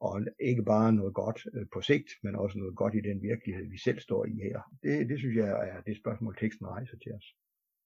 og 0.00 0.20
ikke 0.40 0.62
bare 0.62 0.92
noget 0.92 1.14
godt 1.14 1.46
øh, 1.54 1.66
på 1.72 1.80
sigt, 1.80 2.08
men 2.22 2.36
også 2.36 2.58
noget 2.58 2.76
godt 2.76 2.94
i 2.94 3.00
den 3.00 3.22
virkelighed, 3.22 3.70
vi 3.70 3.78
selv 3.78 4.00
står 4.00 4.24
i 4.24 4.34
her. 4.42 4.60
Det, 4.82 5.08
det 5.08 5.18
synes 5.18 5.36
jeg 5.36 5.48
er 5.48 5.80
det 5.86 5.96
spørgsmål, 5.96 6.36
teksten 6.36 6.66
rejser 6.66 6.96
til 6.96 7.12
os. 7.12 7.26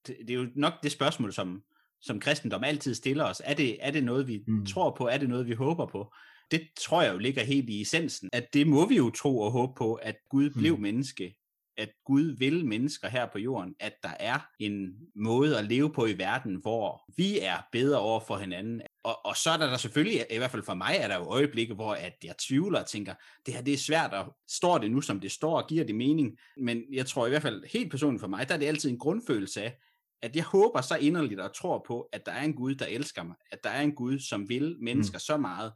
Det, 0.06 0.16
det 0.28 0.30
er 0.30 0.38
jo 0.42 0.49
nok 0.54 0.73
det 0.83 0.92
spørgsmål, 0.92 1.33
som, 1.33 1.62
som 2.00 2.21
kristendom 2.21 2.64
altid 2.64 2.94
stiller 2.94 3.25
os. 3.25 3.42
Er 3.44 3.54
det, 3.54 3.87
er 3.87 3.90
det 3.90 4.04
noget, 4.04 4.28
vi 4.28 4.44
mm. 4.47 4.66
tror 4.66 4.94
på? 4.99 5.06
Er 5.06 5.18
det 5.18 5.28
noget, 5.28 5.47
vi 5.47 5.52
håber 5.54 5.87
på? 5.87 6.14
Det 6.50 6.68
tror 6.80 7.02
jeg 7.02 7.12
jo 7.12 7.18
ligger 7.18 7.42
helt 7.42 7.71
i 7.71 7.80
essensen, 7.80 8.30
at 8.33 8.54
det 8.54 8.66
må 8.66 8.88
vi 8.88 8.97
jo 8.97 9.11
tro 9.11 9.38
og 9.38 9.50
håbe 9.50 9.73
på, 9.76 9.94
at 9.94 10.16
Gud 10.30 10.50
blev 10.50 10.76
mm. 10.76 10.83
menneske, 10.83 11.35
at 11.76 11.90
Gud 12.04 12.37
vil 12.38 12.66
mennesker 12.66 13.09
her 13.09 13.26
på 13.33 13.38
jorden, 13.38 13.75
at 13.81 13.93
der 14.02 14.14
er 14.21 14.38
en 14.59 14.95
måde 15.14 15.59
at 15.59 15.64
leve 15.64 15.93
på 15.93 16.07
i 16.07 16.19
verden, 16.19 16.54
hvor 16.54 17.04
vi 17.16 17.38
er 17.40 17.57
bedre 17.73 17.99
over 17.99 18.21
for 18.21 18.37
hinanden. 18.37 18.83
Og, 19.04 19.26
og 19.26 19.37
så 19.37 19.50
er 19.50 19.57
der, 19.57 19.66
der 19.66 19.76
selvfølgelig, 19.76 20.26
i 20.31 20.37
hvert 20.38 20.50
fald 20.50 20.62
for 20.62 20.75
mig, 20.75 20.97
er 21.00 21.09
der 21.09 21.16
jo 21.16 21.25
øjeblikke, 21.25 21.75
hvor 21.75 21.95
at 21.95 22.14
jeg 22.25 22.35
tvivler 22.38 22.81
og 22.81 22.87
tænker, 22.87 23.14
det 23.47 23.54
her 23.54 23.62
det 23.62 23.75
er 23.75 23.78
svært, 23.78 24.12
og 24.12 24.37
står 24.50 24.78
det 24.78 24.90
nu 24.90 25.00
som 25.00 25.21
det 25.21 25.33
står, 25.33 25.62
og 25.62 25.69
giver 25.69 25.85
det 25.85 25.95
mening? 25.95 26.38
Men 26.57 26.83
jeg 26.93 27.07
tror 27.07 27.26
i 27.26 27.28
hvert 27.31 27.43
fald 27.43 27.64
helt 27.73 27.90
personligt 27.90 28.21
for 28.21 28.28
mig, 28.28 28.49
der 28.49 28.54
er 28.54 28.58
det 28.58 28.67
altid 28.67 28.91
en 28.91 28.99
grundfølelse 28.99 29.63
af, 29.63 29.76
at 30.23 30.37
jeg 30.37 30.45
håber 30.45 30.80
så 30.80 30.97
inderligt 30.97 31.41
og 31.41 31.54
tror 31.54 31.84
på, 31.87 32.08
at 32.13 32.26
der 32.26 32.32
er 32.32 32.43
en 32.43 32.54
Gud, 32.54 32.75
der 32.75 32.87
elsker 32.87 33.23
mig, 33.23 33.37
at 33.50 33.65
der 33.65 33.71
er 33.71 33.82
en 33.82 33.95
Gud, 33.95 34.19
som 34.19 34.49
vil 34.49 34.76
mennesker 34.80 35.17
mm. 35.17 35.21
så 35.21 35.37
meget, 35.37 35.73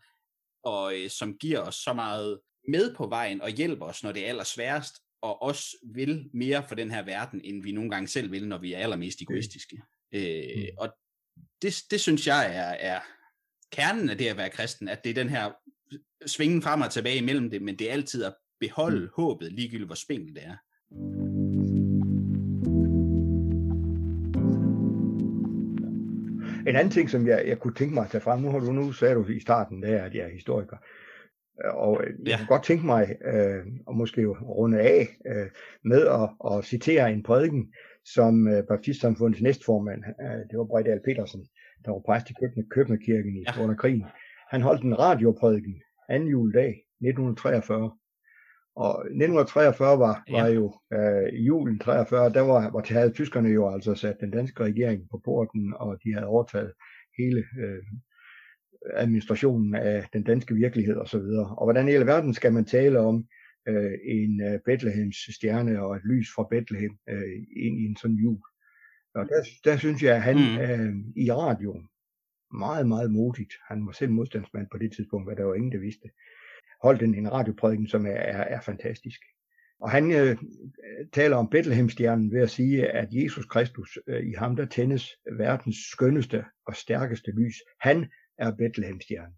og 0.64 0.94
øh, 0.98 1.10
som 1.10 1.38
giver 1.38 1.60
os 1.60 1.74
så 1.74 1.92
meget 1.92 2.40
med 2.68 2.94
på 2.94 3.06
vejen 3.06 3.42
og 3.42 3.50
hjælper 3.50 3.86
os, 3.86 4.02
når 4.02 4.12
det 4.12 4.24
er 4.24 4.28
allersværest, 4.28 4.94
og 5.22 5.42
også 5.42 5.76
vil 5.94 6.30
mere 6.32 6.64
for 6.68 6.74
den 6.74 6.90
her 6.90 7.02
verden, 7.02 7.40
end 7.44 7.62
vi 7.62 7.72
nogle 7.72 7.90
gange 7.90 8.08
selv 8.08 8.32
vil, 8.32 8.48
når 8.48 8.58
vi 8.58 8.72
er 8.72 8.78
allermest 8.78 9.20
egoistiske. 9.20 9.76
Mm. 10.12 10.18
Øh, 10.18 10.68
og 10.78 10.88
det, 11.62 11.82
det 11.90 12.00
synes 12.00 12.26
jeg 12.26 12.56
er, 12.56 12.92
er 12.92 13.00
kernen 13.72 14.10
af 14.10 14.18
det 14.18 14.26
at 14.26 14.36
være 14.36 14.50
kristen, 14.50 14.88
at 14.88 15.04
det 15.04 15.10
er 15.10 15.14
den 15.14 15.28
her 15.28 15.52
svingen 16.26 16.62
frem 16.62 16.80
og 16.80 16.90
tilbage 16.90 17.18
imellem 17.18 17.50
det, 17.50 17.62
men 17.62 17.76
det 17.76 17.88
er 17.88 17.92
altid 17.92 18.24
at 18.24 18.34
beholde 18.60 19.00
mm. 19.00 19.08
håbet, 19.14 19.52
ligegyldigt 19.52 19.88
hvor 19.88 19.94
spinkelt 19.94 20.36
det 20.36 20.44
er. 20.44 20.56
En 26.68 26.76
anden 26.76 26.90
ting, 26.90 27.10
som 27.10 27.26
jeg, 27.26 27.44
jeg 27.46 27.58
kunne 27.58 27.74
tænke 27.74 27.94
mig 27.94 28.04
at 28.04 28.10
tage 28.10 28.20
frem, 28.20 28.40
nu 28.40 28.50
har 28.50 28.58
du 28.58 28.72
nu 28.72 28.92
sagde 28.92 29.14
du 29.14 29.26
i 29.26 29.40
starten, 29.40 29.82
det 29.82 29.90
er, 29.90 30.02
at 30.02 30.14
jeg 30.14 30.24
er 30.24 30.32
historiker. 30.32 30.76
Og 31.64 32.00
øh, 32.04 32.10
jeg 32.18 32.26
ja. 32.26 32.36
kunne 32.36 32.46
godt 32.46 32.64
tænke 32.64 32.86
mig, 32.86 33.16
øh, 33.32 33.66
og 33.86 33.96
måske 33.96 34.26
runde 34.26 34.80
af, 34.80 35.08
øh, 35.26 35.48
med 35.84 36.06
at, 36.06 36.28
at 36.50 36.64
citere 36.64 37.12
en 37.12 37.22
prædiken, 37.22 37.72
som 38.14 38.48
øh, 38.48 38.62
Baptistsamfundets 38.68 39.42
næstformand, 39.42 40.02
øh, 40.24 40.40
det 40.50 40.58
var 40.58 40.64
Bredal 40.64 41.00
Petersen, 41.04 41.46
der 41.84 41.90
var 41.90 42.02
præst 42.06 42.30
i 42.30 42.34
Købnerkirken 42.70 43.36
i, 43.36 43.44
ja. 43.46 43.62
under 43.62 43.76
krigen. 43.76 44.04
Han 44.50 44.62
holdt 44.62 44.82
en 44.82 44.98
radioprædiken 44.98 45.74
anden 46.08 46.28
juledag 46.28 46.72
1943. 47.00 47.90
Og 48.76 48.90
1943 49.00 49.98
var, 49.98 50.22
ja. 50.28 50.42
var 50.42 50.48
jo 50.48 50.66
øh, 50.92 51.46
julen 51.46 51.78
43, 51.78 52.30
der 52.30 52.40
var, 52.40 52.70
var 52.70 52.92
havde 52.92 53.12
tyskerne 53.12 53.48
jo 53.48 53.72
altså 53.74 53.94
sat 53.94 54.16
den 54.20 54.30
danske 54.30 54.64
regering 54.64 55.00
på 55.10 55.20
porten, 55.24 55.74
og 55.76 55.98
de 56.04 56.12
havde 56.14 56.26
overtaget 56.26 56.72
hele 57.18 57.44
øh, 57.62 57.82
administrationen 58.94 59.74
af 59.74 60.08
den 60.12 60.22
danske 60.22 60.54
virkelighed 60.54 60.96
osv. 60.96 61.28
Og 61.58 61.66
hvordan 61.66 61.88
i 61.88 61.90
hele 61.90 62.06
verden 62.06 62.34
skal 62.34 62.52
man 62.52 62.64
tale 62.64 63.00
om 63.00 63.24
øh, 63.68 63.92
en 64.04 64.42
øh, 64.42 64.60
Bethlehems 64.64 65.16
stjerne 65.34 65.82
og 65.82 65.96
et 65.96 66.02
lys 66.04 66.28
fra 66.34 66.46
Bethlehem 66.50 66.98
øh, 67.08 67.32
ind 67.56 67.80
i 67.80 67.84
en 67.84 67.96
sådan 67.96 68.16
jul. 68.16 68.38
Og 69.14 69.28
der, 69.28 69.44
der 69.64 69.76
synes 69.76 70.02
jeg, 70.02 70.16
at 70.16 70.22
han 70.22 70.36
mm. 70.36 70.58
øh, 70.58 70.94
i 71.16 71.32
radioen, 71.32 71.88
meget, 72.52 72.88
meget 72.88 73.10
modigt, 73.10 73.52
han 73.68 73.86
var 73.86 73.92
selv 73.92 74.10
modstandsmand 74.10 74.66
på 74.72 74.78
det 74.78 74.92
tidspunkt, 74.92 75.28
hvad 75.28 75.36
der 75.36 75.44
var 75.44 75.54
ingen, 75.54 75.72
der 75.72 75.78
vidste, 75.78 76.08
holdt 76.82 77.02
en, 77.02 77.14
en 77.14 77.32
radioprædiken, 77.32 77.88
som 77.88 78.06
er, 78.06 78.10
er, 78.10 78.42
er 78.42 78.60
fantastisk. 78.60 79.20
Og 79.80 79.90
han 79.90 80.12
øh, 80.12 80.36
taler 81.12 81.36
om 81.36 81.50
Bethlehemstjernen 81.50 82.32
ved 82.32 82.40
at 82.40 82.50
sige, 82.50 82.88
at 82.88 83.08
Jesus 83.10 83.46
Kristus, 83.46 83.98
øh, 84.06 84.26
i 84.26 84.32
ham 84.38 84.56
der 84.56 84.66
tændes 84.66 85.10
verdens 85.38 85.76
skønneste 85.76 86.44
og 86.66 86.76
stærkeste 86.76 87.30
lys. 87.30 87.54
Han 87.80 88.06
er 88.38 88.50
Bethlehemstjernen. 88.50 89.34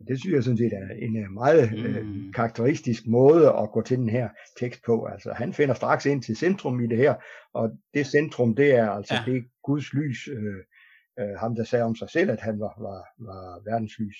Og 0.00 0.06
det 0.08 0.20
synes 0.20 0.34
jeg 0.34 0.44
sådan 0.44 0.58
set 0.58 0.72
er 0.72 0.88
en 0.98 1.16
øh, 1.16 1.30
meget 1.30 1.72
øh, 1.72 2.04
mm. 2.06 2.26
øh, 2.26 2.34
karakteristisk 2.34 3.06
måde 3.06 3.48
at 3.48 3.70
gå 3.72 3.82
til 3.82 3.98
den 3.98 4.08
her 4.08 4.28
tekst 4.60 4.80
på. 4.86 5.04
Altså 5.04 5.32
han 5.32 5.52
finder 5.52 5.74
straks 5.74 6.06
ind 6.06 6.22
til 6.22 6.36
centrum 6.36 6.80
i 6.80 6.86
det 6.86 6.98
her, 6.98 7.14
og 7.54 7.70
det 7.94 8.06
centrum 8.06 8.54
det 8.54 8.70
er 8.74 8.90
altså 8.90 9.14
ja. 9.14 9.32
det 9.32 9.44
Guds 9.62 9.92
lys, 9.92 10.28
øh, 10.28 10.60
øh, 11.20 11.36
ham 11.38 11.54
der 11.54 11.64
sagde 11.64 11.84
om 11.84 11.94
sig 11.96 12.10
selv, 12.10 12.30
at 12.30 12.40
han 12.40 12.60
var, 12.60 12.74
var, 12.80 13.06
var 13.18 13.70
verdens 13.70 13.98
lys. 13.98 14.16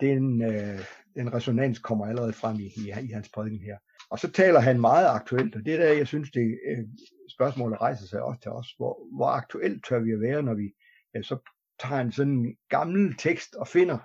Den, 0.00 0.42
øh, 0.42 0.80
den 1.14 1.34
resonans 1.34 1.78
kommer 1.78 2.06
allerede 2.06 2.32
frem 2.32 2.56
i, 2.60 2.66
i, 2.66 3.06
i 3.08 3.12
hans 3.12 3.28
prædiken 3.34 3.60
her. 3.60 3.76
Og 4.10 4.18
så 4.18 4.30
taler 4.30 4.60
han 4.60 4.80
meget 4.80 5.06
aktuelt, 5.06 5.56
og 5.56 5.64
det 5.64 5.74
er 5.74 5.78
der, 5.78 5.92
jeg 5.92 6.06
synes, 6.06 6.30
det 6.30 6.58
øh, 6.70 6.84
spørgsmålet 7.30 7.80
rejser 7.80 8.06
sig 8.06 8.22
også 8.22 8.40
til 8.40 8.50
os. 8.50 8.68
Hvor, 8.76 9.16
hvor 9.16 9.26
aktuelt 9.26 9.84
tør 9.84 9.98
vi 9.98 10.12
at 10.12 10.20
være, 10.20 10.42
når 10.42 10.54
vi 10.54 10.72
øh, 11.16 11.24
så 11.24 11.36
tager 11.80 12.00
en 12.00 12.12
sådan 12.12 12.56
gammel 12.68 13.14
tekst 13.16 13.54
og 13.54 13.68
finder 13.68 13.98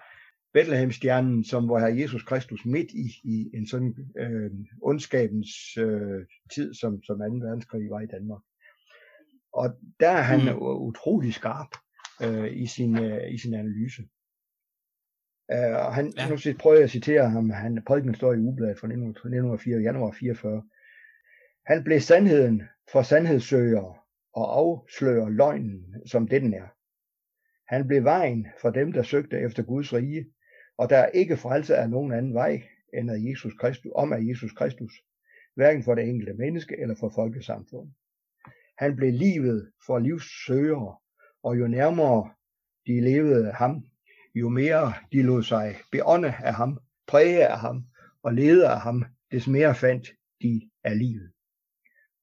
Bethlehemstjernen, 0.53 1.43
som 1.43 1.69
var 1.69 1.79
her 1.79 1.87
Jesus 1.87 2.23
Kristus 2.23 2.65
midt 2.65 2.91
i, 2.91 3.07
i 3.23 3.49
en 3.53 3.67
sådan 3.67 3.95
øh, 4.17 4.51
ondskabens 4.81 5.77
øh, 5.77 6.25
tid, 6.53 6.73
som, 6.73 7.03
som 7.03 7.17
2. 7.17 7.23
verdenskrig 7.23 7.89
var 7.89 7.99
i 7.99 8.05
Danmark. 8.05 8.41
Og 9.53 9.75
der 9.99 10.09
er 10.09 10.21
han 10.21 10.39
mm. 10.39 10.61
utrolig 10.61 11.33
skarp 11.33 11.67
øh, 12.23 12.57
i, 12.57 12.67
sin, 12.67 12.99
øh, 12.99 13.33
i 13.33 13.37
sin 13.37 13.53
analyse. 13.53 14.03
Og 15.49 15.95
han, 15.95 16.13
ja. 16.17 16.29
nu 16.29 16.37
prøver 16.59 16.75
jeg 16.75 16.83
at 16.83 16.89
citere 16.89 17.29
ham, 17.29 17.49
han 17.49 17.83
prædiken 17.87 18.15
står 18.15 18.33
i 18.33 18.37
ubladet 18.37 18.79
fra 18.79 18.87
1904, 18.87 19.77
januar 19.77 20.11
44. 20.11 20.63
Han 21.65 21.83
blev 21.83 21.99
sandheden 21.99 22.63
for 22.91 23.01
sandhedssøgere 23.01 23.95
og 24.33 24.57
afslører 24.57 25.29
løgnen, 25.29 25.95
som 26.05 26.27
det 26.27 26.41
den 26.41 26.53
er. 26.53 26.67
Han 27.67 27.87
blev 27.87 28.03
vejen 28.03 28.47
for 28.61 28.69
dem, 28.69 28.91
der 28.91 29.03
søgte 29.03 29.39
efter 29.39 29.63
Guds 29.63 29.93
rige, 29.93 30.25
Og 30.77 30.89
der 30.89 30.97
er 30.97 31.07
ikke 31.09 31.37
frelse 31.37 31.75
af 31.75 31.89
nogen 31.89 32.13
anden 32.13 32.33
vej, 32.33 32.63
end 32.93 33.11
af 33.11 33.17
Jesus 33.19 33.53
Kristus, 33.53 33.91
om 33.95 34.13
af 34.13 34.19
Jesus 34.21 34.51
Kristus, 34.51 34.91
hverken 35.55 35.83
for 35.83 35.95
det 35.95 36.09
enkelte 36.09 36.33
menneske 36.33 36.75
eller 36.81 36.95
for 36.95 37.11
folkesamfundet. 37.15 37.93
Han 38.77 38.95
blev 38.95 39.13
livet 39.13 39.71
for 39.85 39.99
livssøgere, 39.99 40.95
og 41.43 41.59
jo 41.59 41.67
nærmere 41.67 42.29
de 42.87 43.01
levede 43.01 43.47
af 43.47 43.55
ham, 43.55 43.85
jo 44.35 44.49
mere 44.49 44.93
de 45.11 45.21
lod 45.21 45.43
sig 45.43 45.75
beånde 45.91 46.27
af 46.27 46.53
ham, 46.53 46.79
præge 47.07 47.47
af 47.47 47.59
ham 47.59 47.85
og 48.23 48.33
lede 48.33 48.69
af 48.69 48.81
ham, 48.81 49.05
des 49.31 49.47
mere 49.47 49.75
fandt 49.75 50.07
de 50.41 50.69
af 50.83 50.97
livet. 50.97 51.31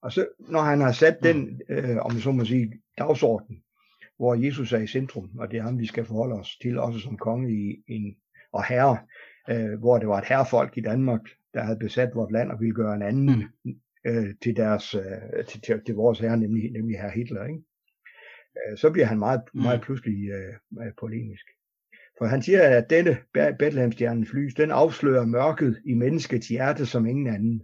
Og 0.02 0.12
så, 0.12 0.28
når 0.38 0.60
han 0.60 0.80
har 0.80 0.92
sat 0.92 1.18
den, 1.22 1.60
øh, 1.68 1.96
om 1.96 2.10
så 2.10 2.32
må 2.32 2.44
sige, 2.44 2.82
dagsorden, 2.98 3.62
hvor 4.20 4.34
Jesus 4.34 4.72
er 4.72 4.78
i 4.78 4.86
centrum, 4.86 5.30
og 5.38 5.50
det 5.50 5.58
er 5.58 5.62
ham, 5.62 5.78
vi 5.78 5.86
skal 5.86 6.04
forholde 6.04 6.34
os 6.34 6.58
til, 6.62 6.78
også 6.78 7.00
som 7.00 7.16
konge 7.18 7.52
i 7.52 7.84
en, 7.86 8.16
og 8.52 8.64
herre, 8.64 8.98
øh, 9.50 9.78
hvor 9.78 9.98
det 9.98 10.08
var 10.08 10.18
et 10.18 10.28
herrefolk 10.28 10.76
i 10.76 10.80
Danmark, 10.80 11.20
der 11.54 11.62
havde 11.62 11.78
besat 11.78 12.14
vort 12.14 12.32
land 12.32 12.50
og 12.50 12.60
ville 12.60 12.74
gøre 12.74 12.94
en 12.94 13.02
anden 13.02 13.44
mm. 13.64 13.74
øh, 14.06 14.34
til, 14.42 14.56
deres, 14.56 14.94
øh, 14.94 15.44
til, 15.48 15.60
til, 15.60 15.80
til 15.86 15.94
vores 15.94 16.18
herre, 16.18 16.36
nemlig, 16.36 16.72
nemlig 16.72 16.98
herre 16.98 17.10
Hitler. 17.10 17.44
Ikke? 17.44 17.62
Øh, 18.58 18.78
så 18.78 18.90
bliver 18.90 19.06
han 19.06 19.18
meget, 19.18 19.42
mm. 19.54 19.62
meget 19.62 19.80
pludselig 19.80 20.28
øh, 20.30 20.54
øh, 20.82 20.92
polemisk. 21.00 21.46
For 22.18 22.26
han 22.26 22.42
siger, 22.42 22.62
at 22.62 22.90
denne 22.90 23.16
Bethlehemstjernens 23.58 24.32
lys, 24.32 24.54
den 24.54 24.70
afslører 24.70 25.26
mørket 25.26 25.82
i 25.84 25.94
menneskets 25.94 26.48
hjerte 26.48 26.86
som 26.86 27.06
ingen 27.06 27.26
anden. 27.26 27.62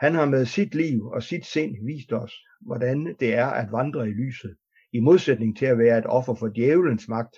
Han 0.00 0.14
har 0.14 0.26
med 0.26 0.46
sit 0.46 0.74
liv 0.74 1.06
og 1.06 1.22
sit 1.22 1.46
sind 1.46 1.86
vist 1.86 2.12
os, 2.12 2.34
hvordan 2.60 3.16
det 3.20 3.34
er 3.34 3.46
at 3.46 3.72
vandre 3.72 4.08
i 4.08 4.12
lyset, 4.12 4.56
i 4.94 5.00
modsætning 5.00 5.56
til 5.56 5.66
at 5.66 5.78
være 5.78 5.98
et 5.98 6.06
offer 6.06 6.34
for 6.34 6.48
djævelens 6.48 7.08
magt, 7.08 7.36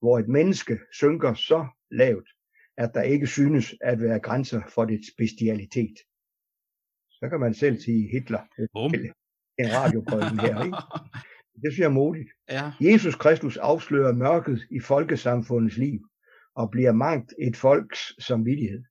hvor 0.00 0.18
et 0.18 0.28
menneske 0.28 0.78
synker 0.92 1.34
så 1.34 1.66
lavt, 1.90 2.28
at 2.76 2.90
der 2.94 3.02
ikke 3.02 3.26
synes 3.26 3.74
at 3.80 4.00
være 4.00 4.20
grænser 4.20 4.62
for 4.74 4.84
dets 4.84 5.08
bestialitet. 5.18 5.96
Så 7.10 7.28
kan 7.30 7.40
man 7.40 7.54
selv 7.54 7.80
sige 7.80 8.08
Hitler. 8.12 8.42
Boom. 8.72 8.92
En 9.58 9.68
radioprøven 9.76 10.40
her, 10.40 10.64
ikke? 10.64 10.76
Det 11.62 11.72
synes 11.72 11.78
jeg 11.78 11.84
er 11.84 11.98
modigt. 12.02 12.30
Ja. 12.50 12.72
Jesus 12.80 13.14
Kristus 13.14 13.56
afslører 13.56 14.12
mørket 14.12 14.60
i 14.70 14.80
folkesamfundets 14.80 15.76
liv 15.76 16.00
og 16.54 16.70
bliver 16.70 16.92
mangt 16.92 17.34
et 17.38 17.56
folks 17.56 18.24
samvittighed. 18.24 18.84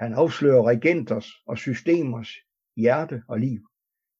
Han 0.00 0.14
afslører 0.14 0.66
regenters 0.66 1.28
og 1.46 1.58
systemers 1.58 2.30
hjerte 2.76 3.22
og 3.28 3.38
liv. 3.38 3.60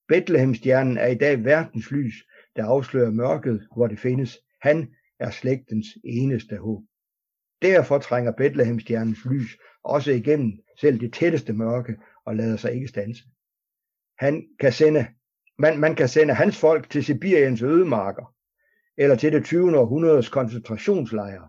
Bethlehemstjernen 0.09 0.99
er 0.99 1.07
i 1.07 1.15
dag 1.15 1.45
verdens 1.45 1.91
lys, 1.91 2.15
der 2.57 2.65
afslører 2.65 3.11
mørket, 3.11 3.69
hvor 3.75 3.87
det 3.87 3.99
findes. 3.99 4.39
Han 4.63 4.95
er 5.19 5.31
slægtens 5.31 5.87
eneste 6.05 6.57
håb. 6.57 6.83
Derfor 7.63 7.99
trænger 7.99 8.33
Bethlehemstjernens 8.33 9.25
lys 9.25 9.59
også 9.85 10.11
igennem 10.11 10.53
selv 10.81 11.01
det 11.01 11.13
tætteste 11.13 11.53
mørke 11.53 11.97
og 12.25 12.37
lader 12.37 12.57
sig 12.57 12.75
ikke 12.75 12.89
stanse. 12.89 13.25
Han 14.19 14.49
kan 14.61 14.73
sende, 14.73 15.07
man, 15.59 15.79
man 15.79 15.95
kan 15.95 16.09
sende 16.09 16.35
hans 16.35 16.61
folk 16.61 16.91
til 16.91 17.05
Sibiriens 17.05 17.63
ødemarker, 17.63 18.35
eller 18.97 19.17
til 19.17 19.33
det 19.33 19.45
20. 19.45 19.79
århundredes 19.79 20.29
koncentrationslejre, 20.29 21.49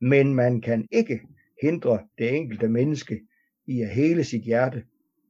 men 0.00 0.34
man 0.34 0.60
kan 0.60 0.88
ikke 0.90 1.20
hindre 1.62 2.06
det 2.18 2.36
enkelte 2.36 2.68
menneske 2.68 3.20
i 3.66 3.80
at 3.80 3.88
hele 3.88 4.24
sit 4.24 4.42
hjerte 4.42 4.84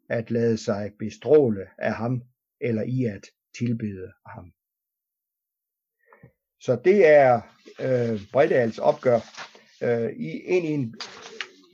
at 0.08 0.30
lade 0.30 0.56
sig 0.56 0.92
bestråle 0.98 1.66
af 1.78 1.94
ham, 1.94 2.22
eller 2.60 2.82
i 2.82 3.04
at 3.04 3.26
tilbede 3.58 4.12
ham. 4.26 4.52
Så 6.64 6.80
det 6.84 7.06
er 7.06 7.40
øh, 7.80 8.20
Bredals 8.32 8.78
opgør 8.78 9.20
øh, 9.82 10.10
i, 10.12 10.30
ind 10.54 10.64
i 10.64 10.70
en 10.70 10.94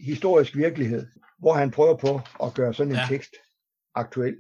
historisk 0.01 0.57
virkelighed, 0.57 1.07
hvor 1.38 1.55
han 1.55 1.70
prøver 1.70 1.96
på 1.96 2.20
at 2.46 2.55
gøre 2.55 2.74
sådan 2.74 2.92
en 2.92 2.98
ja. 2.98 3.07
tekst 3.09 3.35
aktuel 3.94 4.37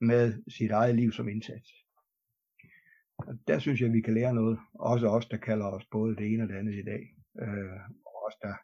med 0.00 0.42
sit 0.48 0.70
eget 0.70 0.94
liv 0.94 1.12
som 1.12 1.28
indsats. 1.28 1.70
Og 3.18 3.34
der 3.48 3.58
synes 3.58 3.80
jeg, 3.80 3.88
at 3.88 3.94
vi 3.94 4.00
kan 4.00 4.14
lære 4.14 4.34
noget. 4.34 4.58
Også 4.74 5.06
os, 5.06 5.26
der 5.26 5.36
kalder 5.36 5.66
os 5.66 5.86
både 5.90 6.16
det 6.16 6.32
ene 6.32 6.42
og 6.42 6.48
det 6.48 6.56
andet 6.56 6.74
i 6.74 6.82
dag. 6.82 7.02
Øh, 7.42 7.80
og 8.06 8.26
os, 8.26 8.36
der 8.42 8.54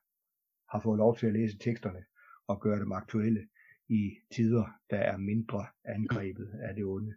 har 0.73 0.81
fået 0.83 0.99
lov 0.99 1.17
til 1.17 1.27
at 1.27 1.33
læse 1.33 1.59
teksterne 1.59 2.05
og 2.47 2.61
gøre 2.61 2.79
dem 2.79 2.93
aktuelle 2.93 3.49
i 3.89 4.11
tider, 4.35 4.65
der 4.91 4.99
er 4.99 5.17
mindre 5.17 5.67
angrebet 5.85 6.61
af 6.63 6.75
det 6.75 6.85
onde, 6.85 7.15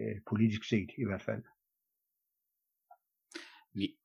øh, 0.00 0.16
politisk 0.26 0.68
set 0.68 0.90
i 0.98 1.04
hvert 1.04 1.22
fald. 1.22 1.42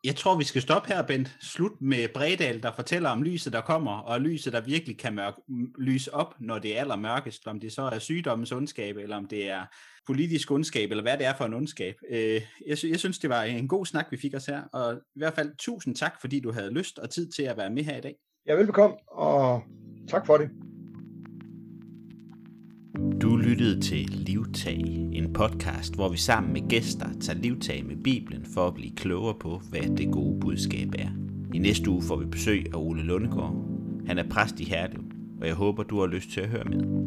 Jeg 0.04 0.16
tror, 0.16 0.38
vi 0.38 0.44
skal 0.44 0.62
stoppe 0.62 0.88
her, 0.88 1.02
Bent. 1.02 1.38
Slut 1.42 1.82
med 1.82 2.08
Bredal, 2.14 2.64
der 2.64 2.72
fortæller 2.76 3.10
om 3.10 3.24
lyset, 3.24 3.54
der 3.54 3.62
kommer, 3.62 3.92
og 3.92 4.22
lyset, 4.22 4.54
der 4.54 4.62
virkelig 4.62 4.98
kan 5.00 5.16
mørk, 5.16 5.34
lyse 5.80 6.14
op, 6.14 6.36
når 6.40 6.60
det 6.60 6.78
er 6.78 6.82
allermørkest. 6.82 7.48
Om 7.48 7.60
det 7.60 7.72
så 7.72 7.82
er 7.82 8.00
sygdommens 8.00 8.52
ondskab, 8.52 8.98
eller 8.98 9.16
om 9.16 9.26
det 9.26 9.50
er 9.50 9.66
politisk 10.06 10.52
ondskab, 10.52 10.92
eller 10.92 11.02
hvad 11.02 11.18
det 11.18 11.26
er 11.26 11.34
for 11.38 11.46
en 11.46 11.54
ondskab. 11.54 11.96
Øh, 12.10 12.42
jeg, 12.68 12.78
jeg 12.84 13.00
synes, 13.00 13.20
det 13.20 13.30
var 13.30 13.44
en 13.44 13.68
god 13.68 13.86
snak, 13.86 14.08
vi 14.12 14.18
fik 14.18 14.34
os 14.36 14.46
her, 14.46 14.62
og 14.74 14.94
i 14.96 15.20
hvert 15.20 15.34
fald 15.34 15.52
tusind 15.60 15.96
tak, 15.96 16.22
fordi 16.22 16.40
du 16.40 16.52
havde 16.52 16.74
lyst 16.74 17.00
og 17.00 17.10
tid 17.10 17.32
til 17.32 17.44
at 17.44 17.58
være 17.58 17.70
med 17.70 17.84
her 17.84 17.98
i 17.98 18.02
dag. 18.02 18.16
Ja, 18.48 18.54
velbekomme, 18.54 18.96
og 19.08 19.64
tak 20.08 20.26
for 20.26 20.38
det. 20.38 20.50
Du 23.22 23.36
lyttede 23.36 23.82
til 23.82 24.10
Livtag, 24.10 24.82
en 25.14 25.34
podcast, 25.34 25.96
hvor 25.96 26.10
vi 26.10 26.18
sammen 26.18 26.54
med 26.54 26.70
gæster 26.70 27.10
tager 27.22 27.40
livtag 27.40 27.86
med 27.86 27.96
Bibelen 27.96 28.46
for 28.54 28.68
at 28.68 28.74
blive 28.74 28.96
klogere 28.96 29.34
på, 29.40 29.62
hvad 29.70 29.98
det 29.98 30.12
gode 30.12 30.40
budskab 30.40 30.88
er. 31.00 31.10
I 31.54 31.58
næste 31.58 31.90
uge 31.90 32.02
får 32.02 32.16
vi 32.16 32.26
besøg 32.26 32.66
af 32.74 32.78
Ole 32.78 33.04
Lundegård. 33.04 33.56
Han 34.08 34.18
er 34.18 34.30
præst 34.30 34.60
i 34.60 34.64
Herlev, 34.64 35.04
og 35.42 35.48
jeg 35.48 35.56
håber, 35.56 35.84
du 35.84 36.00
har 36.00 36.08
lyst 36.08 36.30
til 36.30 36.42
at 36.42 36.50
høre 36.50 36.64
med. 36.64 37.07